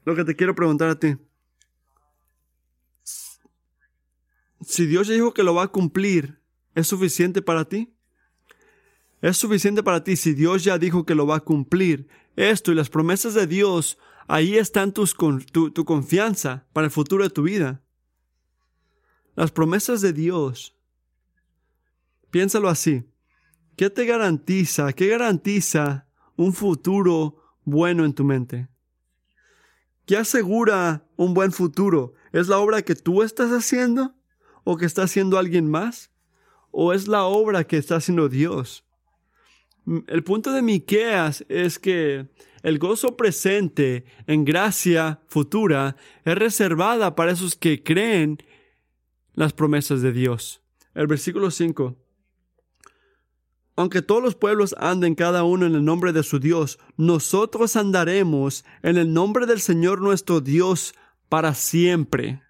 lo 0.05 0.15
que 0.15 0.23
te 0.23 0.37
quiero 0.37 0.55
preguntar 0.55 0.87
a 0.87 0.97
ti. 0.97 1.17
Si 4.61 4.85
Dios 4.85 5.09
dijo 5.09 5.33
que 5.33 5.43
lo 5.43 5.53
va 5.53 5.63
a 5.63 5.67
cumplir, 5.67 6.39
¿es 6.75 6.87
suficiente 6.87 7.41
para 7.41 7.65
ti? 7.65 7.93
Es 9.21 9.35
suficiente 9.35 9.83
para 9.83 10.01
ti 10.01 10.15
si 10.15 10.33
Dios 10.33 10.63
ya 10.63 10.77
dijo 10.77 11.05
que 11.05 11.13
lo 11.13 11.27
va 11.27 11.35
a 11.35 11.41
cumplir. 11.41 12.07
Esto 12.37 12.71
y 12.71 12.75
las 12.75 12.89
promesas 12.89 13.33
de 13.33 13.47
Dios, 13.47 13.97
ahí 14.29 14.57
están 14.57 14.93
tus, 14.93 15.13
tu, 15.51 15.71
tu 15.71 15.83
confianza 15.83 16.67
para 16.71 16.85
el 16.85 16.91
futuro 16.91 17.25
de 17.25 17.29
tu 17.31 17.43
vida. 17.43 17.83
Las 19.35 19.51
promesas 19.51 20.01
de 20.01 20.13
Dios. 20.13 20.75
Piénsalo 22.29 22.69
así. 22.69 23.03
¿Qué 23.75 23.89
te 23.89 24.05
garantiza? 24.05 24.93
¿Qué 24.93 25.07
garantiza 25.07 26.07
un 26.35 26.53
futuro 26.53 27.37
bueno 27.63 28.05
en 28.05 28.13
tu 28.13 28.23
mente? 28.23 28.67
¿Qué 30.05 30.17
asegura 30.17 31.05
un 31.15 31.33
buen 31.33 31.51
futuro? 31.51 32.13
¿Es 32.31 32.47
la 32.47 32.59
obra 32.59 32.81
que 32.81 32.95
tú 32.95 33.23
estás 33.23 33.51
haciendo? 33.51 34.13
¿O 34.63 34.77
que 34.77 34.85
está 34.85 35.03
haciendo 35.03 35.37
alguien 35.37 35.69
más? 35.69 36.11
¿O 36.71 36.93
es 36.93 37.07
la 37.07 37.23
obra 37.23 37.63
que 37.63 37.77
está 37.77 37.95
haciendo 37.95 38.29
Dios? 38.29 38.85
El 40.07 40.23
punto 40.23 40.51
de 40.51 40.61
Miqueas 40.61 41.45
es 41.49 41.79
que 41.79 42.27
el 42.63 42.79
gozo 42.79 43.17
presente 43.17 44.05
en 44.27 44.45
gracia 44.45 45.21
futura 45.27 45.97
es 46.23 46.35
reservada 46.35 47.15
para 47.15 47.31
esos 47.31 47.55
que 47.55 47.83
creen 47.83 48.37
las 49.33 49.53
promesas 49.53 50.01
de 50.01 50.11
Dios. 50.11 50.61
El 50.93 51.07
versículo 51.07 51.51
5. 51.51 51.95
Aunque 53.75 54.01
todos 54.01 54.21
los 54.21 54.35
pueblos 54.35 54.75
anden 54.77 55.15
cada 55.15 55.43
uno 55.43 55.65
en 55.65 55.73
el 55.73 55.83
nombre 55.83 56.13
de 56.13 56.21
su 56.21 56.39
Dios, 56.39 56.77
nosotros 56.95 57.75
andaremos 57.75 58.65
en 58.83 58.97
el 58.97 59.13
nombre 59.13 59.47
del 59.47 59.61
Señor 59.61 60.01
nuestro 60.01 60.41
Dios 60.41 60.93
para 61.27 61.55
siempre. 61.55 62.43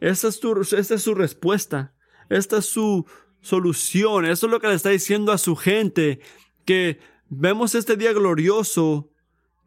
Esta 0.00 0.28
es, 0.28 0.40
esta 0.72 0.94
es 0.94 1.02
su 1.02 1.14
respuesta. 1.14 1.94
Esta 2.28 2.58
es 2.58 2.66
su 2.66 3.06
solución. 3.40 4.26
Eso 4.26 4.46
es 4.46 4.52
lo 4.52 4.60
que 4.60 4.68
le 4.68 4.74
está 4.74 4.90
diciendo 4.90 5.32
a 5.32 5.38
su 5.38 5.56
gente 5.56 6.20
que 6.66 7.00
vemos 7.30 7.74
este 7.74 7.96
día 7.96 8.12
glorioso 8.12 9.12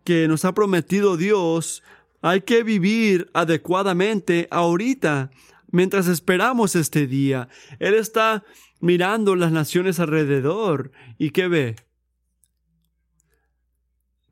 que 0.06 0.28
nos 0.28 0.46
ha 0.46 0.54
prometido 0.54 1.18
Dios, 1.18 1.84
hay 2.22 2.42
que 2.42 2.64
vivir 2.64 3.30
adecuadamente 3.34 4.48
ahorita. 4.52 5.32
Mientras 5.76 6.08
esperamos 6.08 6.76
este 6.76 7.06
día. 7.06 7.50
Él 7.80 7.94
está 7.94 8.44
mirando 8.80 9.36
las 9.36 9.52
naciones 9.52 10.00
alrededor. 10.00 10.92
¿Y 11.18 11.32
qué 11.32 11.48
ve? 11.48 11.76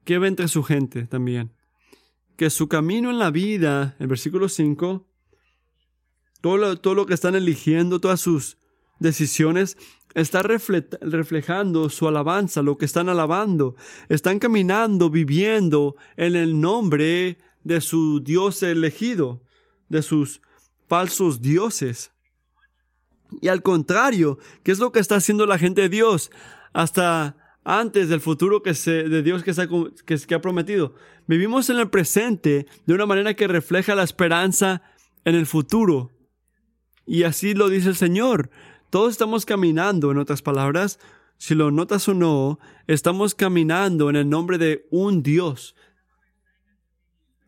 ¿Qué 0.05 0.17
ve 0.19 0.29
entre 0.29 0.47
su 0.47 0.63
gente 0.63 1.05
también? 1.05 1.51
Que 2.37 2.49
su 2.49 2.67
camino 2.67 3.09
en 3.09 3.19
la 3.19 3.29
vida, 3.29 3.95
el 3.99 4.07
versículo 4.07 4.47
5, 4.47 5.05
todo 6.41 6.57
lo, 6.57 6.79
todo 6.79 6.95
lo 6.95 7.05
que 7.05 7.13
están 7.13 7.35
eligiendo, 7.35 7.99
todas 7.99 8.21
sus 8.21 8.57
decisiones, 8.99 9.77
está 10.13 10.43
reflejando 10.43 11.89
su 11.89 12.07
alabanza, 12.07 12.61
lo 12.61 12.77
que 12.77 12.85
están 12.85 13.09
alabando. 13.09 13.75
Están 14.07 14.39
caminando, 14.39 15.09
viviendo 15.09 15.97
en 16.15 16.37
el 16.37 16.61
nombre 16.61 17.37
de 17.63 17.81
su 17.81 18.21
Dios 18.21 18.63
elegido, 18.63 19.43
de 19.89 20.01
sus 20.01 20.41
falsos 20.93 21.41
dioses. 21.41 22.11
Y 23.41 23.47
al 23.47 23.63
contrario, 23.63 24.37
¿qué 24.61 24.71
es 24.71 24.77
lo 24.77 24.91
que 24.91 24.99
está 24.99 25.15
haciendo 25.15 25.47
la 25.47 25.57
gente 25.57 25.81
de 25.81 25.89
Dios? 25.89 26.29
Hasta 26.71 27.35
antes 27.63 28.09
del 28.09 28.21
futuro 28.21 28.61
que 28.61 28.75
se, 28.75 29.09
de 29.09 29.23
Dios 29.23 29.41
que, 29.41 29.55
se, 29.55 29.67
que, 30.05 30.17
que 30.19 30.35
ha 30.35 30.39
prometido. 30.39 30.93
Vivimos 31.25 31.71
en 31.71 31.79
el 31.79 31.89
presente 31.89 32.67
de 32.85 32.93
una 32.93 33.07
manera 33.07 33.33
que 33.33 33.47
refleja 33.47 33.95
la 33.95 34.03
esperanza 34.03 34.83
en 35.25 35.33
el 35.33 35.47
futuro. 35.47 36.11
Y 37.07 37.23
así 37.23 37.55
lo 37.55 37.69
dice 37.69 37.89
el 37.89 37.95
Señor. 37.95 38.51
Todos 38.91 39.13
estamos 39.13 39.47
caminando, 39.47 40.11
en 40.11 40.19
otras 40.19 40.43
palabras, 40.43 40.99
si 41.39 41.55
lo 41.55 41.71
notas 41.71 42.07
o 42.07 42.13
no, 42.13 42.59
estamos 42.85 43.33
caminando 43.33 44.11
en 44.11 44.15
el 44.15 44.29
nombre 44.29 44.59
de 44.59 44.85
un 44.91 45.23
Dios. 45.23 45.75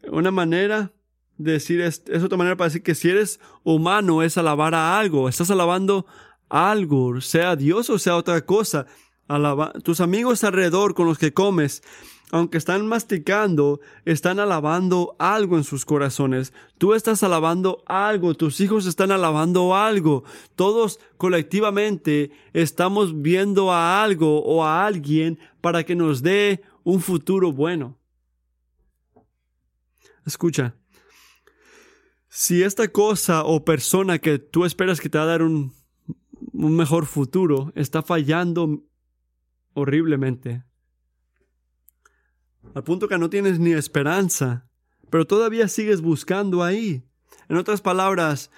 Una 0.08 0.32
manera 0.32 0.95
decir, 1.38 1.82
es, 1.82 2.04
es 2.08 2.24
otra 2.24 2.38
manera 2.38 2.56
para 2.56 2.70
decir 2.70 2.84
que 2.84 2.96
si 2.96 3.10
eres 3.10 3.40
humano 3.64 4.24
es 4.24 4.38
alabar 4.38 4.76
a 4.76 4.98
algo, 4.98 5.30
estás 5.30 5.52
alabando 5.52 6.06
algo, 6.50 7.20
sea 7.22 7.56
Dios 7.56 7.90
o 7.90 8.00
sea 8.00 8.16
otra 8.16 8.42
cosa. 8.46 8.86
Alaba, 9.28 9.74
tus 9.84 10.02
amigos 10.02 10.44
alrededor 10.44 10.94
con 10.94 11.08
los 11.08 11.18
que 11.18 11.34
comes, 11.34 11.82
aunque 12.32 12.58
están 12.58 12.88
masticando, 12.88 13.80
están 14.06 14.40
alabando 14.40 15.16
algo 15.18 15.58
en 15.58 15.64
sus 15.64 15.84
corazones. 15.86 16.54
Tú 16.78 16.94
estás 16.94 17.24
alabando 17.24 17.84
algo, 17.88 18.36
tus 18.36 18.60
hijos 18.62 18.86
están 18.86 19.12
alabando 19.12 19.76
algo. 19.76 20.24
Todos 20.56 21.00
colectivamente 21.18 22.32
estamos 22.54 23.22
viendo 23.22 23.72
a 23.72 24.04
algo 24.04 24.44
o 24.44 24.64
a 24.64 24.86
alguien 24.86 25.40
para 25.62 25.84
que 25.84 25.96
nos 25.96 26.22
dé 26.22 26.62
un 26.84 27.02
futuro 27.02 27.52
bueno. 27.52 27.98
Escucha, 30.26 30.76
si 32.36 32.64
esta 32.64 32.90
cosa 32.90 33.46
o 33.46 33.64
persona 33.64 34.20
que 34.20 34.40
tú 34.40 34.66
esperas 34.66 35.00
que 35.00 35.08
te 35.08 35.18
va 35.18 35.24
a 35.24 35.28
dar 35.28 35.42
un, 35.42 35.74
un 36.52 36.76
mejor 36.76 37.06
futuro 37.06 37.72
está 37.76 38.04
fallando 38.04 38.84
horriblemente, 39.74 40.66
al 42.74 42.84
punto 42.84 43.08
que 43.08 43.18
no 43.18 43.30
tienes 43.30 43.58
ni 43.58 43.72
esperanza, 43.72 44.68
pero 45.10 45.26
todavía 45.26 45.70
sigues 45.70 46.02
buscando 46.02 46.62
ahí. 46.62 47.08
En 47.48 47.56
otras 47.56 47.80
palabras, 47.80 48.52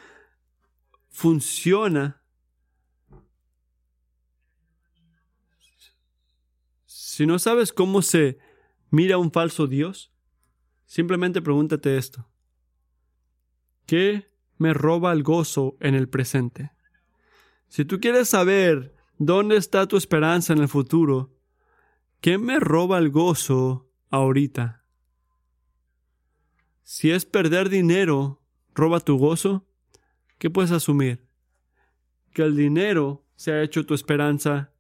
funciona. 1.10 2.24
Si 6.88 7.28
no 7.28 7.38
sabes 7.38 7.72
cómo 7.72 8.02
se 8.02 8.40
mira 8.90 9.20
un 9.20 9.32
falso 9.32 9.68
Dios, 9.68 10.12
simplemente 10.88 11.44
pregúntate 11.44 11.96
esto. 11.96 12.28
¿Qué 13.88 14.30
me 14.60 14.76
roba 14.76 15.12
el 15.12 15.24
gozo 15.24 15.78
en 15.80 15.96
el 15.96 16.08
presente? 16.08 16.72
Si 17.68 17.86
tú 17.86 18.00
quieres 18.00 18.30
saber 18.30 18.94
dónde 19.18 19.58
está 19.58 19.88
tu 19.88 19.98
esperanza 19.98 20.54
en 20.54 20.60
el 20.60 20.68
futuro, 20.68 21.34
¿qué 22.22 22.38
me 22.38 22.60
roba 22.60 23.00
el 23.00 23.10
gozo 23.10 23.88
ahorita. 24.10 24.84
Si 26.84 27.12
es 27.12 27.26
perder 27.26 27.70
dinero, 27.70 28.42
roba 28.74 29.00
tu 29.00 29.18
gozo, 29.18 29.68
¿qué 30.38 30.50
puedes 30.50 30.72
asumir? 30.72 31.26
Que 32.34 32.44
el 32.44 32.56
dinero 32.56 33.26
se 33.36 33.52
ha 33.52 33.62
hecho 33.62 33.86
tu 33.86 33.94
esperanza 33.94 34.72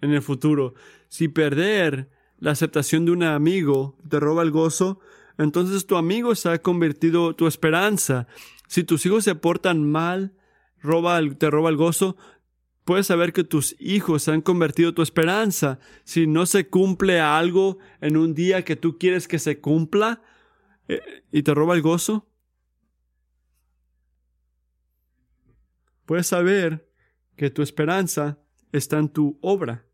en 0.00 0.12
el 0.12 0.22
futuro. 0.22 0.74
Si 1.08 1.28
perder 1.28 2.10
la 2.38 2.52
aceptación 2.52 3.04
de 3.04 3.12
un 3.12 3.22
amigo 3.22 3.96
te 4.08 4.18
roba 4.18 4.42
el 4.42 4.50
gozo, 4.50 5.00
entonces 5.38 5.86
tu 5.86 5.96
amigo 5.96 6.34
se 6.34 6.50
ha 6.50 6.58
convertido 6.60 7.34
tu 7.34 7.46
esperanza. 7.46 8.26
Si 8.66 8.82
tus 8.82 9.06
hijos 9.06 9.24
se 9.24 9.36
portan 9.36 9.88
mal, 9.88 10.34
roba 10.82 11.20
te 11.38 11.48
roba 11.48 11.70
el 11.70 11.76
gozo, 11.76 12.16
puedes 12.84 13.06
saber 13.06 13.32
que 13.32 13.44
tus 13.44 13.76
hijos 13.78 14.24
se 14.24 14.32
han 14.32 14.42
convertido 14.42 14.92
tu 14.94 15.00
esperanza. 15.00 15.78
Si 16.02 16.26
no 16.26 16.44
se 16.44 16.68
cumple 16.68 17.20
algo 17.20 17.78
en 18.00 18.16
un 18.16 18.34
día 18.34 18.64
que 18.64 18.74
tú 18.74 18.98
quieres 18.98 19.28
que 19.28 19.38
se 19.38 19.60
cumpla 19.60 20.22
eh, 20.88 21.00
y 21.30 21.44
te 21.44 21.54
roba 21.54 21.76
el 21.76 21.82
gozo, 21.82 22.28
puedes 26.04 26.26
saber 26.26 26.90
que 27.36 27.50
tu 27.50 27.62
esperanza 27.62 28.38
está 28.72 28.98
en 28.98 29.08
tu 29.08 29.38
obra. 29.40 29.84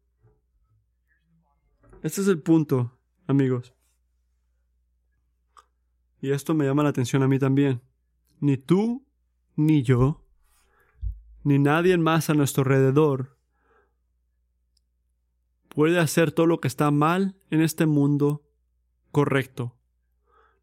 Este 2.03 2.23
es 2.23 2.29
el 2.29 2.41
punto, 2.41 2.99
amigos. 3.27 3.74
Y 6.25 6.33
esto 6.33 6.55
me 6.55 6.65
llama 6.65 6.83
la 6.83 6.89
atención 6.89 7.23
a 7.23 7.29
mí 7.29 7.39
también. 7.39 7.83
Ni 8.41 8.57
tú 8.57 9.05
ni 9.57 9.83
yo 9.83 10.25
ni 11.43 11.59
nadie 11.59 11.99
más 11.99 12.31
a 12.31 12.35
nuestro 12.35 12.63
alrededor 12.63 13.37
puede 15.69 15.99
hacer 15.99 16.33
todo 16.33 16.47
lo 16.47 16.61
que 16.61 16.69
está 16.69 16.91
mal 16.91 17.37
en 17.51 17.61
este 17.61 17.85
mundo 17.85 18.43
correcto. 19.13 19.77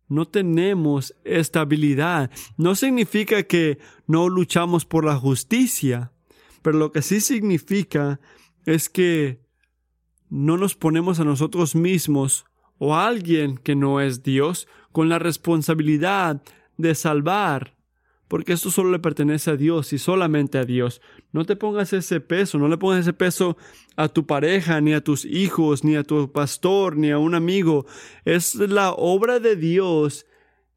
No 0.08 0.28
tenemos 0.28 1.13
estabilidad. 1.26 2.32
No 2.58 2.74
significa 2.74 3.43
que 3.43 3.78
no 4.08 4.30
luchamos 4.30 4.86
por 4.86 5.06
la 5.06 5.15
justicia, 5.15 6.12
pero 6.63 6.80
lo 6.80 6.91
que 6.91 7.04
sí 7.04 7.21
significa 7.21 8.19
es 8.65 8.89
que 8.89 9.45
no 10.28 10.58
nos 10.58 10.74
ponemos 10.74 11.19
a 11.19 11.24
nosotros 11.24 11.76
mismos 11.76 12.45
o 12.80 12.95
a 12.95 13.06
alguien 13.06 13.60
que 13.60 13.76
no 13.76 14.02
es 14.02 14.24
Dios 14.24 14.67
con 14.91 15.10
la 15.10 15.19
responsabilidad 15.19 16.41
de 16.77 16.95
salvar 16.95 17.75
porque 18.32 18.54
esto 18.54 18.71
solo 18.71 18.91
le 18.91 18.99
pertenece 18.99 19.51
a 19.51 19.58
Dios 19.58 19.91
y 19.91 19.97
solamente 19.97 20.58
a 20.58 20.63
Dios. 20.63 21.01
No 21.34 21.43
te 21.43 21.58
pongas 21.58 21.91
ese 21.91 22.21
peso, 22.21 22.58
no 22.58 22.69
le 22.69 22.77
pongas 22.77 23.01
ese 23.01 23.12
peso 23.12 23.58
a 23.97 24.08
tu 24.08 24.25
pareja, 24.25 24.80
ni 24.80 24.93
a 24.93 25.04
tus 25.04 25.25
hijos, 25.25 25.84
ni 25.84 25.97
a 25.97 26.04
tu 26.04 26.32
pastor, 26.32 26.95
ni 26.95 27.12
a 27.12 27.17
un 27.17 27.36
amigo. 27.36 27.86
Es 28.23 28.56
la 28.56 28.93
obra 28.93 29.41
de 29.41 29.58
Dios 29.58 30.25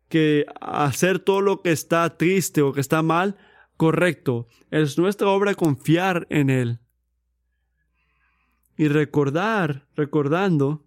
que 0.09 0.47
hacer 0.61 1.21
todo 1.21 1.43
lo 1.43 1.63
que 1.63 1.71
está 1.71 2.17
triste 2.17 2.61
o 2.61 2.73
que 2.73 2.81
está 2.81 3.05
mal, 3.05 3.37
correcto. 3.77 4.49
Es 4.73 4.99
nuestra 4.99 5.29
obra 5.29 5.55
confiar 5.55 6.27
en 6.31 6.51
Él. 6.51 6.81
Y 8.77 8.89
recordar, 8.89 9.87
recordando, 9.95 10.84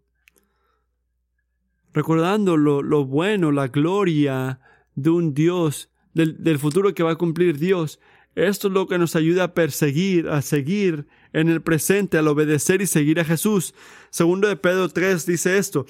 recordando 1.97 2.57
lo, 2.57 3.05
bueno, 3.05 3.51
la 3.51 3.69
gloria 3.69 4.59
de 4.93 5.09
un 5.09 5.33
Dios 5.33 5.89
del, 6.13 6.59
futuro 6.59 6.93
que 6.93 7.01
va 7.01 7.13
a 7.13 7.15
cumplir 7.15 7.57
Dios. 7.57 7.99
Esto 8.35 8.67
es 8.67 8.73
lo 8.75 8.87
que 8.87 8.99
nos 8.99 9.15
ayuda 9.15 9.45
a 9.45 9.53
perseguir, 9.55 10.29
a 10.29 10.43
seguir 10.43 11.07
en 11.33 11.49
el 11.49 11.63
presente, 11.63 12.19
al 12.19 12.27
obedecer 12.27 12.83
y 12.83 12.87
seguir 12.87 13.19
a 13.19 13.25
Jesús. 13.25 13.73
Segundo 14.11 14.47
de 14.47 14.57
Pedro 14.57 14.89
3 14.89 15.25
dice 15.25 15.57
esto, 15.57 15.87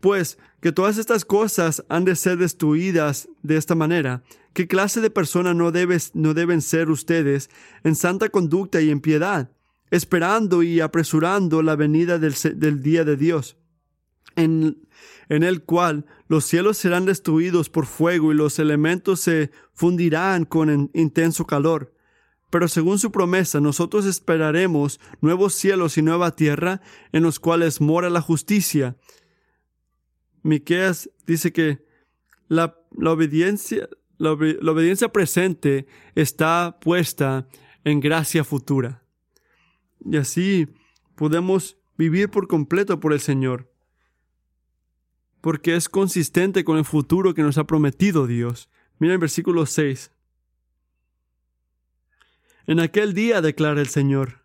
pues 0.00 0.38
que 0.60 0.72
todas 0.72 0.98
estas 0.98 1.24
cosas 1.24 1.82
han 1.88 2.04
de 2.04 2.16
ser 2.16 2.36
destruidas 2.36 3.30
de 3.42 3.56
esta 3.56 3.74
manera. 3.74 4.22
¿Qué 4.52 4.66
clase 4.66 5.00
de 5.00 5.08
persona 5.08 5.54
no, 5.54 5.72
no 5.72 6.34
deben 6.34 6.60
ser 6.60 6.90
ustedes 6.90 7.48
en 7.82 7.94
santa 7.94 8.28
conducta 8.28 8.82
y 8.82 8.90
en 8.90 9.00
piedad, 9.00 9.50
esperando 9.90 10.62
y 10.62 10.80
apresurando 10.80 11.62
la 11.62 11.76
venida 11.76 12.18
del, 12.18 12.34
del 12.56 12.82
día 12.82 13.04
de 13.04 13.16
Dios? 13.16 13.56
En, 14.42 14.88
el 15.28 15.62
cual 15.62 16.06
los 16.28 16.44
cielos 16.44 16.76
serán 16.76 17.04
destruidos 17.04 17.70
por 17.70 17.86
fuego 17.86 18.32
y 18.32 18.34
los 18.34 18.58
elementos 18.58 19.20
se 19.20 19.50
fundirán 19.72 20.44
con 20.44 20.90
intenso 20.92 21.46
calor. 21.46 21.94
Pero 22.50 22.66
según 22.66 22.98
su 22.98 23.12
promesa, 23.12 23.60
nosotros 23.60 24.06
esperaremos 24.06 24.98
nuevos 25.20 25.54
cielos 25.54 25.96
y 25.98 26.02
nueva 26.02 26.34
tierra 26.34 26.80
en 27.12 27.22
los 27.22 27.38
cuales 27.38 27.80
mora 27.80 28.10
la 28.10 28.20
justicia. 28.20 28.96
Miqueas 30.42 31.10
dice 31.26 31.52
que 31.52 31.84
la 32.48 32.76
obediencia 33.06 33.88
presente 35.12 35.86
está 36.16 36.78
puesta 36.80 37.46
en 37.84 38.00
gracia 38.00 38.42
futura. 38.42 39.04
Y 40.04 40.16
así 40.16 40.68
podemos 41.14 41.76
vivir 41.96 42.30
por 42.30 42.48
completo 42.48 42.98
por 42.98 43.12
el 43.12 43.20
Señor 43.20 43.69
porque 45.40 45.74
es 45.76 45.88
consistente 45.88 46.64
con 46.64 46.78
el 46.78 46.84
futuro 46.84 47.34
que 47.34 47.42
nos 47.42 47.58
ha 47.58 47.64
prometido 47.64 48.26
Dios. 48.26 48.68
Mira 48.98 49.14
el 49.14 49.18
versículo 49.18 49.66
6. 49.66 50.12
En 52.66 52.80
aquel 52.80 53.14
día, 53.14 53.40
declara 53.40 53.80
el 53.80 53.88
Señor, 53.88 54.44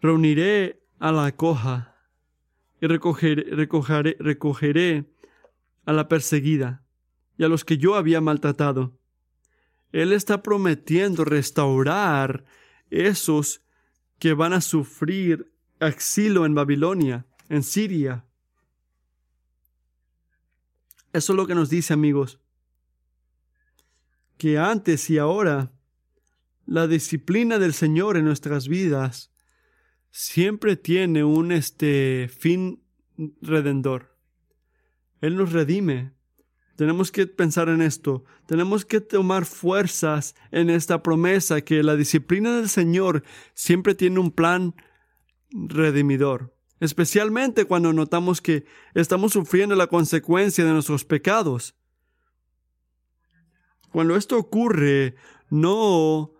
reuniré 0.00 0.82
a 0.98 1.12
la 1.12 1.34
coja 1.36 1.96
y 2.80 2.86
recogeré, 2.86 3.44
recogeré, 3.54 4.16
recogeré 4.18 5.10
a 5.86 5.92
la 5.92 6.08
perseguida 6.08 6.84
y 7.38 7.44
a 7.44 7.48
los 7.48 7.64
que 7.64 7.78
yo 7.78 7.94
había 7.94 8.20
maltratado. 8.20 8.98
Él 9.92 10.12
está 10.12 10.42
prometiendo 10.42 11.24
restaurar 11.24 12.44
esos 12.90 13.62
que 14.18 14.34
van 14.34 14.52
a 14.52 14.60
sufrir 14.60 15.52
exilio 15.80 16.44
en 16.44 16.54
Babilonia, 16.54 17.26
en 17.50 17.62
Siria. 17.62 18.24
Eso 21.12 21.32
es 21.32 21.36
lo 21.36 21.46
que 21.46 21.54
nos 21.54 21.68
dice, 21.68 21.92
amigos, 21.92 22.40
que 24.38 24.56
antes 24.56 25.10
y 25.10 25.18
ahora 25.18 25.72
la 26.64 26.86
disciplina 26.86 27.58
del 27.58 27.74
Señor 27.74 28.16
en 28.16 28.24
nuestras 28.24 28.68
vidas 28.68 29.32
siempre 30.10 30.76
tiene 30.76 31.24
un 31.24 31.50
este 31.52 32.30
fin 32.32 32.82
redentor. 33.42 34.16
Él 35.20 35.36
nos 35.36 35.52
redime. 35.52 36.12
Tenemos 36.76 37.10
que 37.10 37.26
pensar 37.26 37.68
en 37.68 37.82
esto. 37.82 38.24
Tenemos 38.46 38.86
que 38.86 39.00
tomar 39.00 39.44
fuerzas 39.44 40.34
en 40.52 40.70
esta 40.70 41.02
promesa 41.02 41.60
que 41.60 41.82
la 41.82 41.96
disciplina 41.96 42.56
del 42.56 42.68
Señor 42.68 43.24
siempre 43.52 43.94
tiene 43.94 44.20
un 44.20 44.30
plan 44.30 44.74
redimidor. 45.50 46.54
Especialmente 46.80 47.66
cuando 47.66 47.92
notamos 47.92 48.40
que 48.40 48.64
estamos 48.94 49.32
sufriendo 49.32 49.76
la 49.76 49.86
consecuencia 49.86 50.64
de 50.64 50.72
nuestros 50.72 51.04
pecados. 51.04 51.74
Cuando 53.92 54.16
esto 54.16 54.38
ocurre, 54.38 55.14
no 55.50 56.32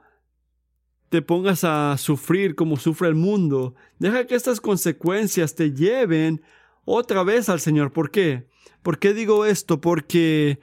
te 1.11 1.21
pongas 1.23 1.65
a 1.65 1.97
sufrir 1.99 2.55
como 2.55 2.77
sufre 2.77 3.09
el 3.09 3.17
mundo. 3.17 3.75
Deja 3.99 4.27
que 4.27 4.37
estas 4.37 4.61
consecuencias 4.61 5.55
te 5.55 5.73
lleven 5.73 6.43
otra 6.85 7.23
vez 7.25 7.49
al 7.49 7.61
Señor. 7.61 7.93
¿Por 7.93 8.11
qué? 8.11 8.49
¿Por 8.83 8.99
qué 8.99 9.13
digo 9.13 9.45
esto? 9.45 9.81
Porque 9.81 10.61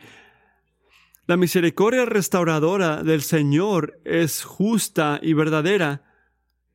la 1.27 1.35
misericordia 1.35 2.05
restauradora 2.05 3.03
del 3.03 3.21
Señor 3.21 3.99
es 4.05 4.43
justa 4.43 5.19
y 5.21 5.33
verdadera, 5.33 6.06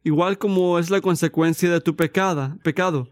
igual 0.05 0.39
como 0.39 0.79
es 0.79 0.91
la 0.91 1.01
consecuencia 1.01 1.71
de 1.71 1.81
tu 1.81 1.97
pecado. 1.97 2.59
pecado. 2.63 3.11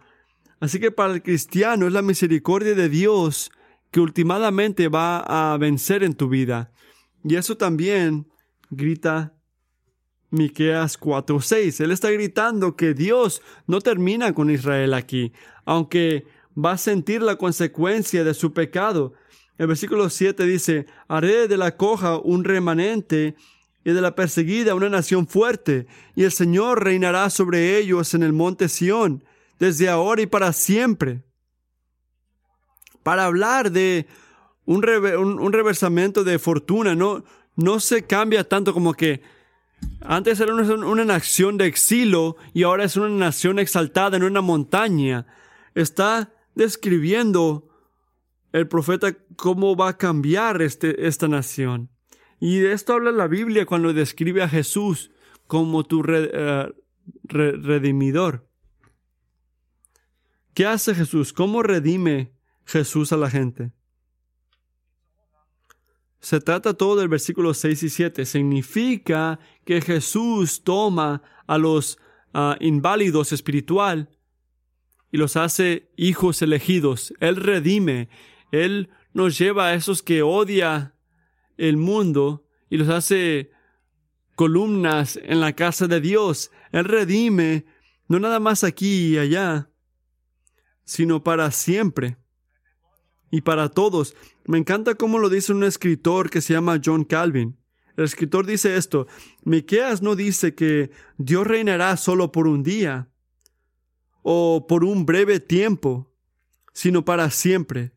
Así 0.61 0.79
que 0.79 0.91
para 0.91 1.15
el 1.15 1.23
cristiano 1.23 1.87
es 1.87 1.93
la 1.93 2.03
misericordia 2.03 2.75
de 2.75 2.89
Dios 2.89 3.51
que 3.91 4.01
últimamente 4.01 4.89
va 4.89 5.53
a 5.53 5.57
vencer 5.59 6.03
en 6.03 6.15
tu 6.15 6.29
vida. 6.29 6.73
Y 7.25 7.37
eso 7.37 7.57
también 7.57 8.29
grita 8.71 9.35
Miqueas 10.31 10.99
4:6. 10.99 11.81
Él 11.81 11.91
está 11.91 12.11
gritando 12.11 12.77
que 12.77 12.95
Dios 12.95 13.43
no 13.67 13.81
termina 13.81 14.33
con 14.33 14.51
Israel 14.51 14.95
aquí, 14.95 15.33
aunque 15.65 16.25
va 16.57 16.73
a 16.73 16.79
sentir 16.79 17.23
la 17.23 17.37
consecuencia 17.37 18.23
de 18.25 18.35
su 18.35 18.53
pecado. 18.53 19.15
El 19.59 19.67
versículo 19.67 20.09
7 20.09 20.45
dice, 20.47 20.87
haré 21.09 21.49
de 21.49 21.57
la 21.57 21.77
coja 21.77 22.19
un 22.19 22.45
remanente 22.45 23.35
y 23.85 23.93
de 23.93 24.01
la 24.01 24.15
perseguida 24.15 24.75
una 24.75 24.89
nación 24.89 25.27
fuerte, 25.27 25.87
y 26.15 26.25
el 26.25 26.33
Señor 26.33 26.85
reinará 26.85 27.31
sobre 27.31 27.79
ellos 27.79 28.15
en 28.15 28.23
el 28.23 28.33
monte 28.33 28.69
Sión, 28.69 29.25
desde 29.59 29.89
ahora 29.89 30.23
y 30.23 30.27
para 30.27 30.53
siempre. 30.53 31.23
Para 33.03 33.25
hablar 33.25 33.71
de 33.73 34.07
un, 34.67 34.83
reversamiento 34.83 36.25
de 36.25 36.39
fortuna, 36.39 36.95
no, 36.95 37.25
no 37.57 37.81
se 37.81 38.07
cambia 38.07 38.45
tanto 38.45 38.75
como 38.75 38.95
que 38.95 39.23
antes 40.03 40.39
era 40.41 40.55
una, 40.55 40.87
una, 40.87 41.05
nación 41.05 41.57
de 41.57 41.67
exilio 41.67 42.37
y 42.53 42.65
ahora 42.65 42.85
es 42.85 42.97
una 42.97 43.09
nación 43.09 43.59
exaltada 43.59 44.17
en 44.19 44.25
una 44.25 44.43
montaña. 44.43 45.27
Está 45.75 46.35
describiendo 46.55 47.69
el 48.53 48.69
profeta 48.69 49.17
cómo 49.37 49.77
va 49.77 49.89
a 49.89 49.97
cambiar 49.97 50.61
este, 50.61 51.07
esta 51.07 51.29
nación. 51.29 51.89
Y 52.41 52.59
de 52.59 52.73
esto 52.73 52.95
habla 52.95 53.13
la 53.13 53.29
Biblia 53.29 53.67
cuando 53.67 53.93
describe 53.93 54.43
a 54.43 54.49
Jesús 54.49 55.11
como 55.47 55.85
tu 55.85 56.03
eh, 56.09 56.73
redimidor. 57.25 58.49
¿Qué 60.55 60.67
hace 60.67 60.95
Jesús? 60.95 61.33
¿Cómo 61.33 61.63
redime 61.63 62.33
Jesús 62.65 63.13
a 63.13 63.19
la 63.19 63.31
gente? 63.31 63.73
Se 66.21 66.41
trata 66.41 66.75
todo 66.75 66.97
del 66.97 67.09
versículo 67.09 67.55
6 67.55 67.83
y 67.83 67.89
7. 67.91 68.27
Significa 68.27 69.39
que 69.65 69.81
Jesús 69.81 70.63
toma 70.65 71.23
a 71.47 71.59
los 71.59 71.99
ah, 72.33 72.57
inválidos 72.61 73.33
espiritual 73.33 74.11
y 75.13 75.19
los 75.19 75.37
hace 75.37 75.91
hijos 75.97 76.43
elegidos. 76.43 77.13
Él 77.21 77.37
redime. 77.37 78.09
Él 78.51 78.91
nos 79.13 79.39
lleva 79.39 79.69
a 79.69 79.75
esos 79.75 80.03
que 80.03 80.23
odia 80.23 80.95
el 81.61 81.77
mundo 81.77 82.47
y 82.71 82.79
los 82.79 82.89
hace 82.89 83.51
columnas 84.35 85.21
en 85.23 85.41
la 85.41 85.55
casa 85.55 85.87
de 85.87 86.01
Dios. 86.01 86.51
Él 86.73 86.87
redime 86.87 87.67
no 88.09 88.19
nada 88.19 88.41
más 88.41 88.65
aquí 88.65 89.15
y 89.15 89.19
allá, 89.19 89.71
sino 90.85 91.23
para 91.23 91.51
siempre 91.51 92.17
y 93.31 93.43
para 93.43 93.69
todos. 93.69 94.17
Me 94.47 94.57
encanta 94.57 94.95
cómo 94.95 95.19
lo 95.19 95.29
dice 95.29 95.53
un 95.53 95.63
escritor 95.63 96.31
que 96.31 96.41
se 96.41 96.55
llama 96.55 96.81
John 96.83 97.05
Calvin. 97.05 97.59
El 97.97 98.05
escritor 98.05 98.47
dice 98.47 98.77
esto, 98.77 99.07
Miqueas 99.45 100.01
no 100.01 100.17
dice 100.17 100.55
que 100.55 100.91
Dios 101.19 101.47
reinará 101.47 101.97
solo 101.99 102.33
por 102.33 102.47
un 102.49 102.63
día 102.63 103.11
o 104.23 104.67
por 104.67 104.85
un 104.85 105.05
breve 105.05 105.39
tiempo, 105.39 106.11
sino 106.73 107.05
para 107.05 107.31
siempre. 107.31 107.93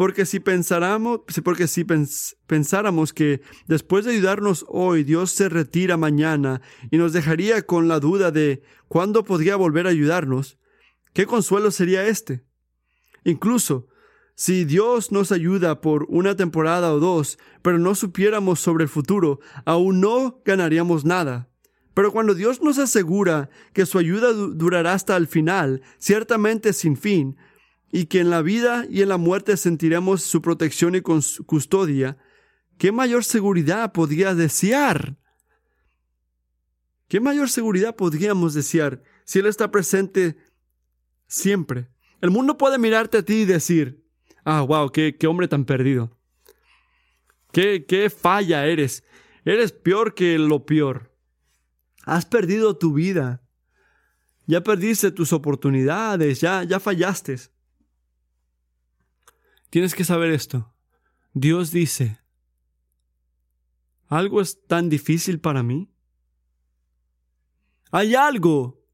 Porque 0.00 0.24
si 0.24 0.40
pensáramos, 0.40 1.20
porque 1.44 1.66
si 1.66 1.84
pensáramos 2.46 3.12
que 3.12 3.42
después 3.66 4.06
de 4.06 4.12
ayudarnos 4.12 4.64
hoy, 4.66 5.04
Dios 5.04 5.30
se 5.30 5.50
retira 5.50 5.98
mañana 5.98 6.62
y 6.90 6.96
nos 6.96 7.12
dejaría 7.12 7.60
con 7.66 7.86
la 7.86 8.00
duda 8.00 8.30
de 8.30 8.62
cuándo 8.88 9.24
podría 9.24 9.56
volver 9.56 9.86
a 9.86 9.90
ayudarnos, 9.90 10.56
¿qué 11.12 11.26
consuelo 11.26 11.70
sería 11.70 12.06
este? 12.06 12.46
Incluso, 13.24 13.88
si 14.34 14.64
Dios 14.64 15.12
nos 15.12 15.32
ayuda 15.32 15.82
por 15.82 16.06
una 16.08 16.34
temporada 16.34 16.94
o 16.94 16.98
dos, 16.98 17.38
pero 17.60 17.78
no 17.78 17.94
supiéramos 17.94 18.58
sobre 18.58 18.84
el 18.84 18.88
futuro, 18.88 19.40
aún 19.66 20.00
no 20.00 20.40
ganaríamos 20.46 21.04
nada. 21.04 21.50
Pero 21.92 22.10
cuando 22.10 22.32
Dios 22.32 22.62
nos 22.62 22.78
asegura 22.78 23.50
que 23.74 23.84
su 23.84 23.98
ayuda 23.98 24.32
durará 24.32 24.94
hasta 24.94 25.14
el 25.18 25.26
final, 25.26 25.82
ciertamente 25.98 26.72
sin 26.72 26.96
fin, 26.96 27.36
y 27.92 28.06
que 28.06 28.20
en 28.20 28.30
la 28.30 28.42
vida 28.42 28.86
y 28.88 29.02
en 29.02 29.08
la 29.08 29.16
muerte 29.16 29.56
sentiremos 29.56 30.22
su 30.22 30.40
protección 30.42 30.94
y 30.94 31.00
custodia, 31.00 32.16
¿qué 32.78 32.92
mayor 32.92 33.24
seguridad 33.24 33.92
podría 33.92 34.34
desear? 34.34 35.16
¿Qué 37.08 37.18
mayor 37.18 37.48
seguridad 37.48 37.96
podríamos 37.96 38.54
desear 38.54 39.02
si 39.24 39.40
Él 39.40 39.46
está 39.46 39.70
presente 39.72 40.36
siempre? 41.26 41.88
El 42.20 42.30
mundo 42.30 42.56
puede 42.56 42.78
mirarte 42.78 43.18
a 43.18 43.22
ti 43.24 43.42
y 43.42 43.44
decir, 43.44 44.04
ah, 44.44 44.62
wow, 44.62 44.90
qué, 44.92 45.16
hombre 45.26 45.48
tan 45.48 45.64
perdido. 45.64 46.16
Qué, 47.52 47.84
qué 47.88 48.10
falla 48.10 48.66
eres. 48.66 49.02
Eres 49.44 49.72
peor 49.72 50.14
que 50.14 50.38
lo 50.38 50.64
peor. 50.64 51.12
Has 52.04 52.26
perdido 52.26 52.76
tu 52.76 52.92
vida. 52.92 53.42
Ya 54.46 54.62
perdiste 54.62 55.10
tus 55.10 55.32
oportunidades, 55.32 56.40
ya, 56.40 56.62
ya 56.62 56.78
fallaste. 56.78 57.36
Tienes 59.70 59.94
que 59.94 60.04
saber 60.04 60.32
esto. 60.32 60.72
Dios 61.32 61.70
dice, 61.70 62.18
¿algo 64.08 64.40
es 64.40 64.66
tan 64.66 64.88
difícil 64.88 65.38
para 65.38 65.62
mí? 65.62 65.88
Hay 67.92 68.16
algo 68.16 68.84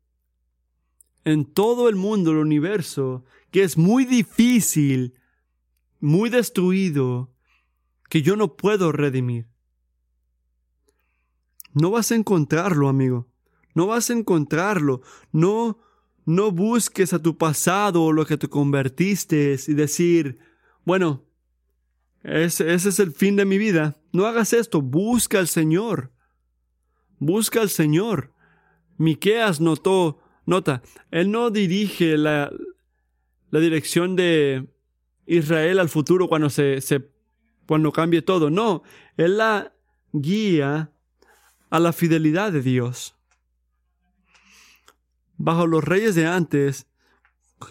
en 1.24 1.47
todo 1.47 1.89
el 1.89 1.97
mundo, 1.97 2.31
el 2.31 2.37
universo, 2.39 3.24
que 3.51 3.62
es 3.62 3.79
muy 3.79 4.05
difícil, 4.05 5.14
muy 5.99 6.29
destruido, 6.29 7.33
que 8.11 8.22
yo 8.22 8.37
no 8.37 8.57
puedo 8.57 8.93
redimir. 8.93 9.49
No 11.72 11.91
vas 11.91 12.12
a 12.12 12.14
encontrarlo, 12.14 12.89
amigo. 12.89 13.29
No 13.74 13.87
vas 13.87 14.09
a 14.11 14.12
encontrarlo. 14.12 15.03
No, 15.33 15.79
no 16.24 16.51
busques 16.51 17.12
a 17.12 17.20
tu 17.20 17.37
pasado 17.37 18.03
o 18.03 18.12
lo 18.12 18.24
que 18.24 18.39
te 18.39 18.49
convertiste 18.49 19.57
y 19.66 19.74
decir, 19.74 20.39
bueno, 20.87 21.26
ese, 22.22 22.72
ese 22.72 22.89
es 22.89 22.99
el 23.01 23.12
fin 23.12 23.37
de 23.37 23.45
mi 23.45 23.59
vida. 23.59 23.99
No 24.12 24.24
hagas 24.24 24.55
esto. 24.55 24.80
Busca 24.80 25.39
al 25.39 25.49
Señor. 25.49 26.12
Busca 27.18 27.61
al 27.61 27.68
Señor. 27.68 28.32
Miqueas 28.97 29.61
notó, 29.61 30.22
nota, 30.47 30.82
él 31.11 31.30
no 31.30 31.51
dirige 31.51 32.16
la, 32.16 32.51
la 33.51 33.61
dirección 33.61 34.16
de 34.16 34.66
Israel 35.26 35.80
al 35.80 35.89
futuro 35.89 36.28
cuando 36.28 36.49
se, 36.49 36.80
se, 36.80 37.11
cuando 37.66 37.93
cambie 37.93 38.22
todo. 38.22 38.49
No, 38.49 38.82
él 39.16 39.37
la 39.37 39.74
guía 40.12 40.93
a 41.68 41.78
la 41.78 41.93
fidelidad 41.93 42.53
de 42.53 42.62
Dios. 42.62 43.16
Bajo 45.37 45.66
los 45.66 45.84
reyes 45.84 46.14
de 46.14 46.26
antes, 46.26 46.87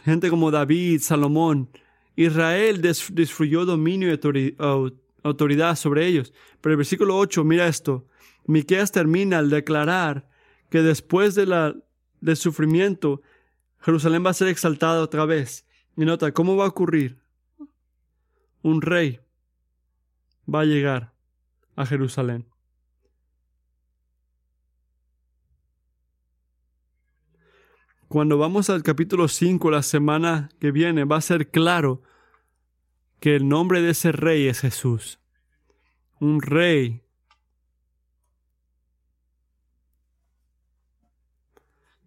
gente 0.04 0.30
como 0.30 0.52
David, 0.52 1.02
Salomón, 1.02 1.70
Israel 2.16 2.82
disfruyó 2.82 3.66
dominio 3.66 4.14
y 4.14 4.56
autoridad 5.24 5.76
sobre 5.76 6.08
ellos. 6.08 6.34
Pero 6.62 6.74
el 6.74 6.78
versículo 6.78 7.18
8, 7.18 7.44
mira 7.44 7.68
esto. 7.68 8.08
Miqueas 8.46 8.92
termina 8.92 9.40
al 9.40 9.50
declarar 9.50 10.30
que 10.70 10.82
después 10.82 11.36
de 11.36 11.46
la, 11.46 11.76
del 12.22 12.38
sufrimiento, 12.38 13.22
Jerusalén 13.80 14.26
va 14.26 14.30
a 14.30 14.36
ser 14.36 14.48
exaltada 14.48 15.02
otra 15.02 15.26
vez. 15.26 15.66
Y 15.98 16.06
nota, 16.06 16.32
¿cómo 16.32 16.56
va 16.56 16.66
a 16.66 16.70
ocurrir? 16.70 17.20
Un 18.62 18.82
rey 18.82 19.20
va 20.52 20.62
a 20.62 20.66
llegar 20.66 21.14
a 21.76 21.86
Jerusalén. 21.86 22.46
Cuando 28.16 28.38
vamos 28.38 28.70
al 28.70 28.82
capítulo 28.82 29.28
5 29.28 29.70
la 29.70 29.84
semana 29.84 30.48
que 30.62 30.72
viene, 30.72 31.04
va 31.04 31.18
a 31.18 31.22
ser 31.22 31.52
claro 31.52 32.02
que 33.20 33.36
el 33.36 33.50
nombre 33.50 33.82
de 33.82 33.90
ese 33.90 34.14
rey 34.14 34.48
es 34.48 34.62
Jesús. 34.62 35.20
Un 36.22 36.42
rey 36.42 37.04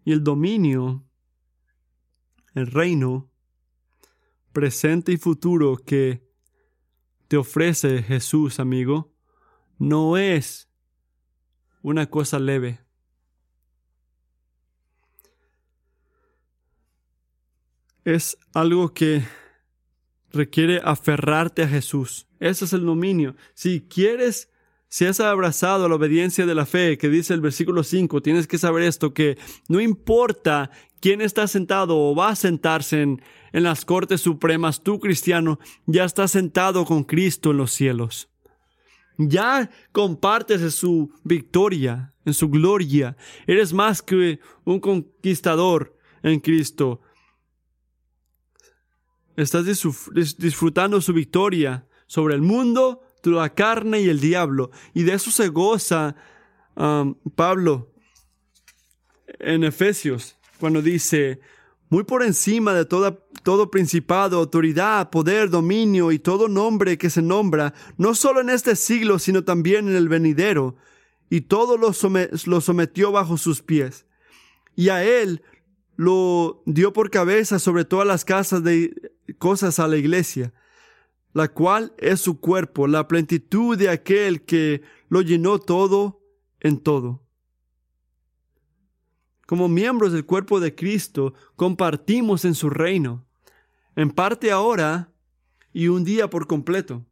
y 0.07 0.13
el 0.13 0.25
dominio, 0.25 1.05
el 2.55 2.69
reino 2.69 3.31
presente 4.55 5.13
y 5.13 5.19
futuro 5.19 5.77
que 5.77 6.27
te 7.29 7.37
ofrece 7.37 8.03
Jesús, 8.03 8.61
amigo, 8.61 9.13
no 9.79 10.17
es 10.17 10.71
una 11.83 12.09
cosa 12.09 12.39
leve. 12.39 12.88
Es 18.09 18.39
algo 18.55 18.95
que 18.95 19.23
requiere 20.33 20.81
aferrarte 20.83 21.65
a 21.65 21.69
Jesús. 21.69 22.27
Ese 22.41 22.65
es 22.65 22.73
el 22.73 22.87
dominio. 22.87 23.37
Si 23.53 23.83
quieres, 23.83 24.49
si 24.89 25.05
has 25.05 25.21
abrazado 25.21 25.87
la 25.91 25.97
obediencia 25.97 26.47
de 26.47 26.55
la 26.55 26.65
fe, 26.65 26.97
que 26.97 27.11
dice 27.11 27.35
el 27.35 27.43
versículo 27.43 27.83
5, 27.83 28.23
tienes 28.23 28.47
que 28.47 28.57
saber 28.57 28.85
esto, 28.85 29.13
que 29.13 29.37
no 29.69 29.79
importa 29.79 30.71
quién 31.03 31.21
está 31.21 31.47
sentado 31.49 31.99
o 31.99 32.15
va 32.15 32.31
a 32.31 32.37
sentarse 32.37 33.03
en, 33.03 33.21
las 33.53 33.85
cortes 33.85 34.23
supremas, 34.23 34.83
tú 34.83 35.01
cristiano 35.01 35.59
ya 35.85 36.05
estás 36.05 36.31
sentado 36.31 36.87
con 36.87 37.05
Cristo 37.05 37.51
en 37.51 37.59
los 37.59 37.73
cielos. 37.73 38.31
Ya 39.19 39.69
compartes 39.93 40.75
su 40.75 41.13
victoria, 41.25 42.15
en 42.25 42.33
su 42.33 42.49
gloria. 42.49 43.19
Eres 43.47 43.75
más 43.75 44.01
que 44.01 44.41
un 44.65 44.81
conquistador 44.81 45.95
en 46.23 46.41
Cristo. 46.41 47.03
Estás 49.39 49.65
disfrutando 50.37 51.01
su 51.01 51.13
victoria 51.13 51.87
sobre 52.09 52.35
el 52.35 52.43
mundo, 52.43 53.03
la 53.23 53.55
carne 53.55 54.01
y 54.01 54.09
el 54.09 54.19
diablo. 54.19 54.73
Y 54.95 55.05
de 55.05 55.15
eso 55.15 55.31
se 55.31 55.47
goza 55.47 56.17
um, 56.75 57.15
Pablo 57.37 57.93
en 59.39 59.63
Efesios, 59.63 60.37
cuando 60.59 60.83
dice, 60.83 61.39
muy 61.89 62.03
por 62.03 62.25
encima 62.25 62.75
de 62.75 62.85
toda, 62.85 63.17
todo 63.45 63.71
principado, 63.71 64.39
autoridad, 64.39 65.09
poder, 65.11 65.51
dominio 65.51 66.11
y 66.11 66.19
todo 66.19 66.49
nombre 66.49 66.99
que 66.99 67.09
se 67.09 67.23
nombra, 67.23 67.75
no 67.97 68.17
solo 68.17 68.41
en 68.41 68.51
este 68.51 68.75
siglo, 68.75 69.21
sino 69.21 69.45
también 69.45 69.87
en 69.87 69.95
el 69.95 70.09
venidero, 70.09 70.75
y 71.31 71.43
todo 71.43 71.77
lo, 71.77 71.93
lo 72.47 72.61
sometió 72.61 73.13
bajo 73.13 73.37
sus 73.37 73.63
pies. 73.63 74.05
Y 74.75 74.89
a 74.89 75.05
él 75.05 75.45
lo 75.95 76.61
dio 76.67 76.93
por 76.93 77.11
cabeza 77.11 77.61
sobre 77.61 77.85
todas 77.85 78.07
las 78.09 78.25
casas 78.25 78.65
de 78.65 79.13
cosas 79.37 79.79
a 79.79 79.89
la 79.89 79.97
iglesia, 79.97 80.53
la 81.33 81.49
cual 81.49 81.95
es 81.99 82.21
su 82.21 82.41
cuerpo, 82.41 82.87
la 82.87 83.07
plenitud 83.07 83.77
de 83.77 83.91
aquel 83.91 84.45
que 84.45 84.83
lo 85.09 85.23
llenó 85.23 85.59
todo 85.59 86.23
en 86.61 86.79
todo. 86.79 87.23
Como 89.47 89.69
miembros 89.69 90.13
del 90.13 90.27
cuerpo 90.27 90.61
de 90.61 90.75
Cristo, 90.75 91.35
compartimos 91.57 92.45
en 92.45 92.55
su 92.55 92.71
reino, 92.71 93.27
en 93.97 94.11
parte 94.11 94.51
ahora 94.51 95.13
y 95.73 95.89
un 95.89 96.05
día 96.05 96.29
por 96.29 96.47
completo. 96.47 97.07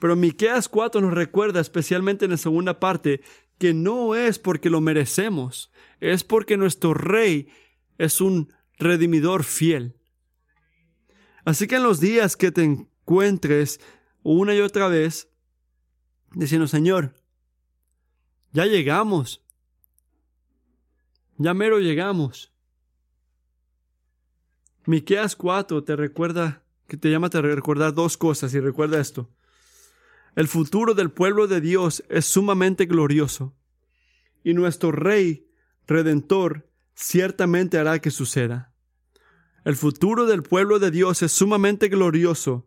Pero 0.00 0.16
Miqueas 0.16 0.68
4 0.68 1.00
nos 1.00 1.14
recuerda, 1.14 1.60
especialmente 1.60 2.24
en 2.24 2.32
la 2.32 2.36
segunda 2.36 2.80
parte, 2.80 3.20
que 3.58 3.72
no 3.74 4.16
es 4.16 4.40
porque 4.40 4.70
lo 4.70 4.80
merecemos, 4.80 5.70
es 6.00 6.24
porque 6.24 6.56
nuestro 6.56 6.94
rey 6.94 7.48
es 7.98 8.20
un 8.20 8.52
redimidor 8.76 9.44
fiel. 9.44 9.94
Así 11.44 11.66
que 11.66 11.76
en 11.76 11.82
los 11.82 12.00
días 12.00 12.36
que 12.36 12.52
te 12.52 12.62
encuentres 12.62 13.80
una 14.22 14.54
y 14.54 14.60
otra 14.60 14.88
vez 14.88 15.28
diciendo, 16.34 16.66
Señor, 16.66 17.14
ya 18.52 18.66
llegamos, 18.66 19.42
ya 21.38 21.54
mero 21.54 21.80
llegamos. 21.80 22.52
Miqueas 24.84 25.36
4 25.36 25.84
te 25.84 25.96
recuerda, 25.96 26.62
que 26.86 26.96
te 26.96 27.10
llama 27.10 27.30
a 27.32 27.40
recordar 27.40 27.94
dos 27.94 28.16
cosas 28.16 28.52
y 28.54 28.60
recuerda 28.60 29.00
esto. 29.00 29.30
El 30.34 30.48
futuro 30.48 30.94
del 30.94 31.10
pueblo 31.10 31.46
de 31.46 31.60
Dios 31.60 32.04
es 32.08 32.26
sumamente 32.26 32.86
glorioso 32.86 33.54
y 34.44 34.54
nuestro 34.54 34.92
Rey 34.92 35.46
Redentor 35.86 36.68
ciertamente 36.94 37.78
hará 37.78 38.00
que 38.00 38.10
suceda. 38.10 38.71
El 39.64 39.76
futuro 39.76 40.26
del 40.26 40.42
pueblo 40.42 40.78
de 40.78 40.90
Dios 40.90 41.22
es 41.22 41.32
sumamente 41.32 41.88
glorioso 41.88 42.66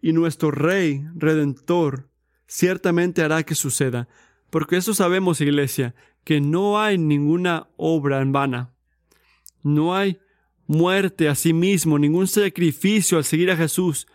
y 0.00 0.12
nuestro 0.12 0.50
Rey 0.50 1.04
Redentor 1.14 2.10
ciertamente 2.46 3.22
hará 3.22 3.44
que 3.44 3.54
suceda. 3.54 4.08
Porque 4.50 4.76
eso 4.76 4.92
sabemos, 4.92 5.40
iglesia, 5.40 5.94
que 6.24 6.40
no 6.40 6.80
hay 6.80 6.98
ninguna 6.98 7.68
obra 7.76 8.20
en 8.20 8.32
vana. 8.32 8.74
No 9.62 9.94
hay 9.94 10.20
muerte 10.66 11.28
a 11.28 11.34
sí 11.34 11.52
mismo, 11.52 11.98
ningún 11.98 12.26
sacrificio 12.26 13.16
al 13.16 13.24
seguir 13.24 13.50
a 13.50 13.56
Jesús. 13.56 14.06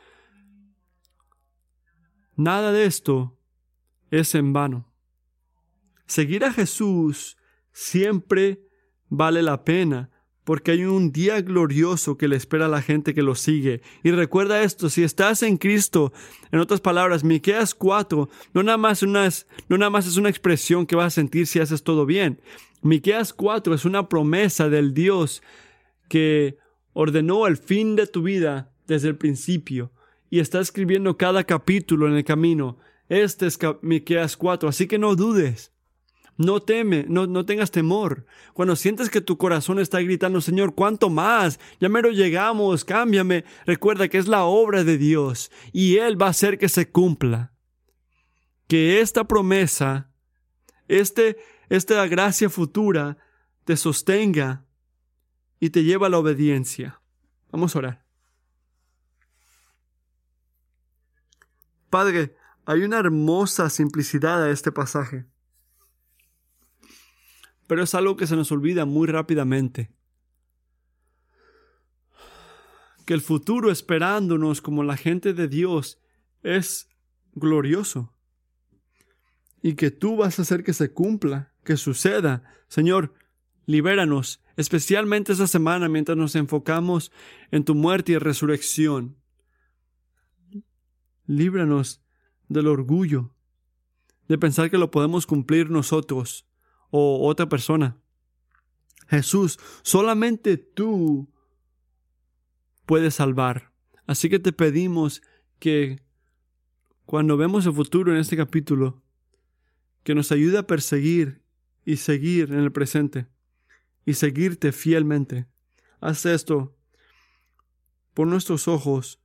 Nada 2.35 2.71
de 2.71 2.85
esto 2.85 3.39
es 4.11 4.35
en 4.35 4.53
vano. 4.53 4.93
Seguir 6.05 6.45
a 6.45 6.53
Jesús 6.53 7.37
siempre 7.71 8.61
vale 9.09 9.41
la 9.41 9.63
pena 9.63 10.11
porque 10.47 10.71
hay 10.71 10.85
un 10.85 11.11
día 11.11 11.41
glorioso 11.41 12.17
que 12.17 12.29
le 12.29 12.37
espera 12.37 12.67
a 12.67 12.69
la 12.69 12.81
gente 12.81 13.13
que 13.13 13.21
lo 13.21 13.35
sigue. 13.35 13.81
Y 14.01 14.11
recuerda 14.11 14.63
esto, 14.63 14.89
si 14.89 15.03
estás 15.03 15.43
en 15.43 15.57
Cristo, 15.57 16.13
en 16.53 16.59
otras 16.59 16.79
palabras, 16.79 17.25
Miqueas 17.25 17.75
4 17.75 18.29
no 18.53 18.63
nada 18.63 18.77
más, 18.77 19.03
no 19.03 19.19
es 19.25 19.45
una 20.17 20.29
expresión 20.29 20.85
que 20.85 20.95
vas 20.95 21.07
a 21.07 21.15
sentir 21.15 21.47
si 21.47 21.59
haces 21.59 21.83
todo 21.83 22.05
bien. 22.05 22.39
Miqueas 22.81 23.33
4 23.33 23.73
es 23.73 23.83
una 23.83 24.07
promesa 24.07 24.69
del 24.69 24.93
Dios 24.93 25.43
que 26.07 26.57
ordenó 26.93 27.45
el 27.45 27.57
fin 27.57 27.97
de 27.97 28.07
tu 28.07 28.23
vida 28.23 28.71
desde 28.87 29.09
el 29.09 29.17
principio 29.17 29.91
y 30.29 30.39
está 30.39 30.61
escribiendo 30.61 31.17
cada 31.17 31.43
capítulo 31.43 32.07
en 32.07 32.13
el 32.13 32.23
camino. 32.23 32.77
Este 33.09 33.47
es 33.47 33.59
Miqueas 33.81 34.37
4, 34.37 34.69
así 34.69 34.87
que 34.87 34.97
no 34.97 35.13
dudes. 35.17 35.73
No 36.37 36.61
teme, 36.61 37.05
no, 37.09 37.25
no 37.25 37.45
tengas 37.45 37.71
temor. 37.71 38.25
Cuando 38.53 38.75
sientes 38.75 39.09
que 39.09 39.21
tu 39.21 39.37
corazón 39.37 39.79
está 39.79 39.99
gritando, 40.01 40.39
Señor, 40.39 40.75
¿cuánto 40.75 41.09
más? 41.09 41.59
Ya 41.79 41.89
mero 41.89 42.11
llegamos, 42.11 42.85
cámbiame. 42.85 43.43
Recuerda 43.65 44.07
que 44.07 44.19
es 44.19 44.27
la 44.27 44.43
obra 44.43 44.83
de 44.83 44.99
Dios 44.99 45.51
y 45.73 45.97
Él 45.97 46.21
va 46.21 46.27
a 46.27 46.31
hacer 46.31 46.59
que 46.59 46.69
se 46.69 46.91
cumpla. 46.91 47.53
Que 48.67 49.01
esta 49.01 49.23
promesa, 49.23 50.11
este, 50.87 51.37
esta 51.69 52.05
gracia 52.05 52.49
futura, 52.49 53.17
te 53.65 53.75
sostenga 53.75 54.63
y 55.59 55.71
te 55.71 55.83
lleva 55.83 56.05
a 56.05 56.09
la 56.11 56.19
obediencia. 56.19 57.01
Vamos 57.51 57.75
a 57.75 57.79
orar. 57.79 58.05
Padre, 61.89 62.35
hay 62.65 62.83
una 62.83 62.99
hermosa 62.99 63.71
simplicidad 63.71 64.43
a 64.43 64.51
este 64.51 64.71
pasaje 64.71 65.25
pero 67.67 67.83
es 67.83 67.93
algo 67.93 68.15
que 68.15 68.27
se 68.27 68.35
nos 68.35 68.51
olvida 68.51 68.85
muy 68.85 69.07
rápidamente. 69.07 69.91
Que 73.05 73.13
el 73.13 73.21
futuro 73.21 73.71
esperándonos 73.71 74.61
como 74.61 74.83
la 74.83 74.97
gente 74.97 75.33
de 75.33 75.47
Dios 75.47 75.99
es 76.43 76.89
glorioso. 77.33 78.13
Y 79.61 79.75
que 79.75 79.91
tú 79.91 80.15
vas 80.17 80.39
a 80.39 80.41
hacer 80.43 80.63
que 80.63 80.73
se 80.73 80.91
cumpla, 80.93 81.53
que 81.63 81.77
suceda. 81.77 82.43
Señor, 82.69 83.13
libéranos, 83.65 84.41
especialmente 84.55 85.33
esta 85.33 85.47
semana 85.47 85.89
mientras 85.89 86.17
nos 86.17 86.35
enfocamos 86.35 87.11
en 87.51 87.65
tu 87.65 87.75
muerte 87.75 88.13
y 88.13 88.17
resurrección. 88.17 89.17
Líbranos 91.25 92.01
del 92.47 92.67
orgullo, 92.67 93.33
de 94.29 94.37
pensar 94.37 94.71
que 94.71 94.77
lo 94.77 94.91
podemos 94.91 95.25
cumplir 95.25 95.69
nosotros 95.69 96.46
o 96.89 97.27
otra 97.27 97.49
persona. 97.49 97.97
Jesús, 99.07 99.59
solamente 99.83 100.57
tú 100.57 101.29
puedes 102.85 103.15
salvar. 103.15 103.71
Así 104.05 104.29
que 104.29 104.39
te 104.39 104.51
pedimos 104.51 105.21
que 105.59 106.01
cuando 107.05 107.37
vemos 107.37 107.65
el 107.65 107.73
futuro 107.73 108.11
en 108.11 108.19
este 108.19 108.35
capítulo, 108.35 109.01
que 110.03 110.15
nos 110.15 110.31
ayude 110.31 110.57
a 110.57 110.67
perseguir 110.67 111.41
y 111.83 111.97
seguir 111.97 112.51
en 112.51 112.59
el 112.59 112.71
presente 112.71 113.27
y 114.05 114.13
seguirte 114.13 114.71
fielmente. 114.71 115.47
Haz 115.99 116.25
esto 116.25 116.77
por 118.13 118.27
nuestros 118.27 118.67
ojos 118.67 119.19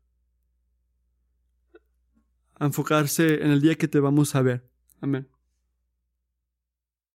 a 2.55 2.67
enfocarse 2.67 3.43
en 3.43 3.51
el 3.51 3.61
día 3.61 3.77
que 3.77 3.89
te 3.89 4.01
vamos 4.01 4.35
a 4.35 4.43
ver. 4.43 4.69
Amén. 5.01 5.32